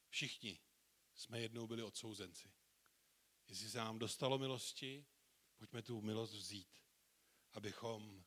všichni 0.09 0.61
jsme 1.15 1.41
jednou 1.41 1.67
byli 1.67 1.83
odsouzenci. 1.83 2.53
Jestli 3.49 3.71
se 3.71 3.79
nám 3.79 3.99
dostalo 3.99 4.39
milosti, 4.39 5.07
pojďme 5.57 5.83
tu 5.83 6.01
milost 6.01 6.35
vzít, 6.35 6.83
abychom 7.53 8.25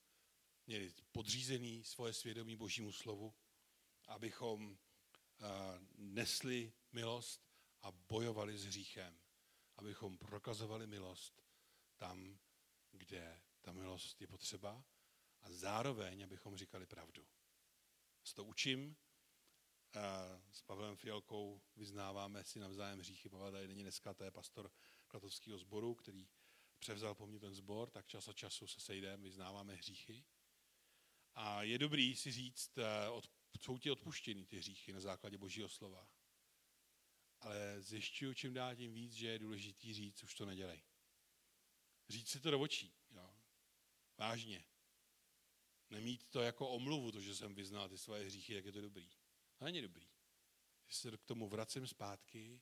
měli 0.67 0.93
podřízený 1.11 1.83
svoje 1.83 2.13
svědomí 2.13 2.55
Božímu 2.55 2.91
slovu, 2.91 3.35
abychom 4.05 4.77
nesli 5.95 6.73
milost 6.91 7.47
a 7.81 7.91
bojovali 7.91 8.57
s 8.57 8.65
hříchem, 8.65 9.19
abychom 9.75 10.17
prokazovali 10.17 10.87
milost 10.87 11.43
tam, 11.97 12.39
kde 12.91 13.41
ta 13.61 13.71
milost 13.71 14.21
je 14.21 14.27
potřeba 14.27 14.83
a 15.41 15.51
zároveň, 15.51 16.23
abychom 16.23 16.57
říkali 16.57 16.85
pravdu. 16.85 17.27
S 18.23 18.33
to 18.33 18.45
učím, 18.45 18.95
s 20.51 20.61
Pavlem 20.61 20.95
Fialkou 20.95 21.61
vyznáváme 21.75 22.43
si 22.43 22.59
navzájem 22.59 22.99
hříchy. 22.99 23.29
Pavel 23.29 23.51
tady 23.51 23.67
není 23.67 23.81
dneska, 23.81 24.13
to 24.13 24.23
je 24.23 24.31
pastor 24.31 24.71
Klatovského 25.07 25.57
sboru, 25.57 25.95
který 25.95 26.27
převzal 26.79 27.15
po 27.15 27.27
mně 27.27 27.39
ten 27.39 27.53
sbor, 27.53 27.89
tak 27.89 28.07
čas 28.07 28.27
od 28.27 28.37
času 28.37 28.67
se 28.67 28.79
sejdeme, 28.79 29.23
vyznáváme 29.23 29.75
hříchy. 29.75 30.25
A 31.33 31.63
je 31.63 31.77
dobrý 31.77 32.15
si 32.15 32.31
říct, 32.31 32.77
eh, 32.77 33.09
od, 33.09 33.31
jsou 33.61 33.77
ti 33.77 33.91
odpuštěny 33.91 34.45
ty 34.45 34.57
hříchy 34.57 34.93
na 34.93 34.99
základě 34.99 35.37
božího 35.37 35.69
slova. 35.69 36.09
Ale 37.39 37.81
zjišťuju 37.81 38.33
čím 38.33 38.53
dál 38.53 38.75
tím 38.75 38.93
víc, 38.93 39.13
že 39.13 39.27
je 39.27 39.39
důležitý 39.39 39.93
říct, 39.93 40.23
už 40.23 40.35
to 40.35 40.45
nedělej. 40.45 40.83
Říct 42.09 42.29
si 42.29 42.39
to 42.39 42.51
do 42.51 42.59
očí. 42.59 42.95
Jo. 43.11 43.35
Vážně. 44.17 44.65
Nemít 45.89 46.27
to 46.29 46.41
jako 46.41 46.69
omluvu, 46.69 47.11
to, 47.11 47.21
že 47.21 47.35
jsem 47.35 47.55
vyznal 47.55 47.89
ty 47.89 47.97
svoje 47.97 48.25
hříchy, 48.25 48.53
jak 48.53 48.65
je 48.65 48.71
to 48.71 48.81
dobrý. 48.81 49.09
To 49.57 49.65
není 49.65 49.81
dobrý. 49.81 50.07
Když 50.85 50.95
se 50.95 51.17
k 51.17 51.25
tomu 51.25 51.47
vracím 51.47 51.87
zpátky, 51.87 52.61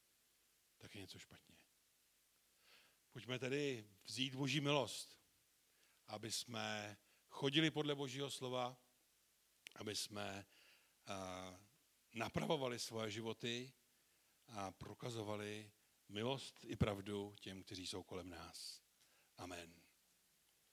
tak 0.78 0.96
je 0.96 1.02
něco 1.02 1.20
špatně. 1.20 1.58
Pojďme 3.12 3.40
tedy 3.40 3.90
vzít 4.04 4.36
Boží 4.36 4.62
milost, 4.62 5.20
aby 6.08 6.32
jsme 6.32 6.98
chodili 7.30 7.72
podle 7.72 7.96
Božího 7.96 8.32
slova, 8.32 8.78
aby 9.76 9.96
jsme 9.96 10.46
napravovali 12.14 12.80
svoje 12.80 13.12
životy 13.12 13.74
a 14.48 14.72
prokazovali 14.72 15.72
milost 16.10 16.66
i 16.66 16.76
pravdu 16.76 17.36
těm, 17.40 17.64
kteří 17.64 17.88
jsou 17.88 18.04
kolem 18.04 18.30
nás. 18.30 18.82
Amen. 19.38 19.85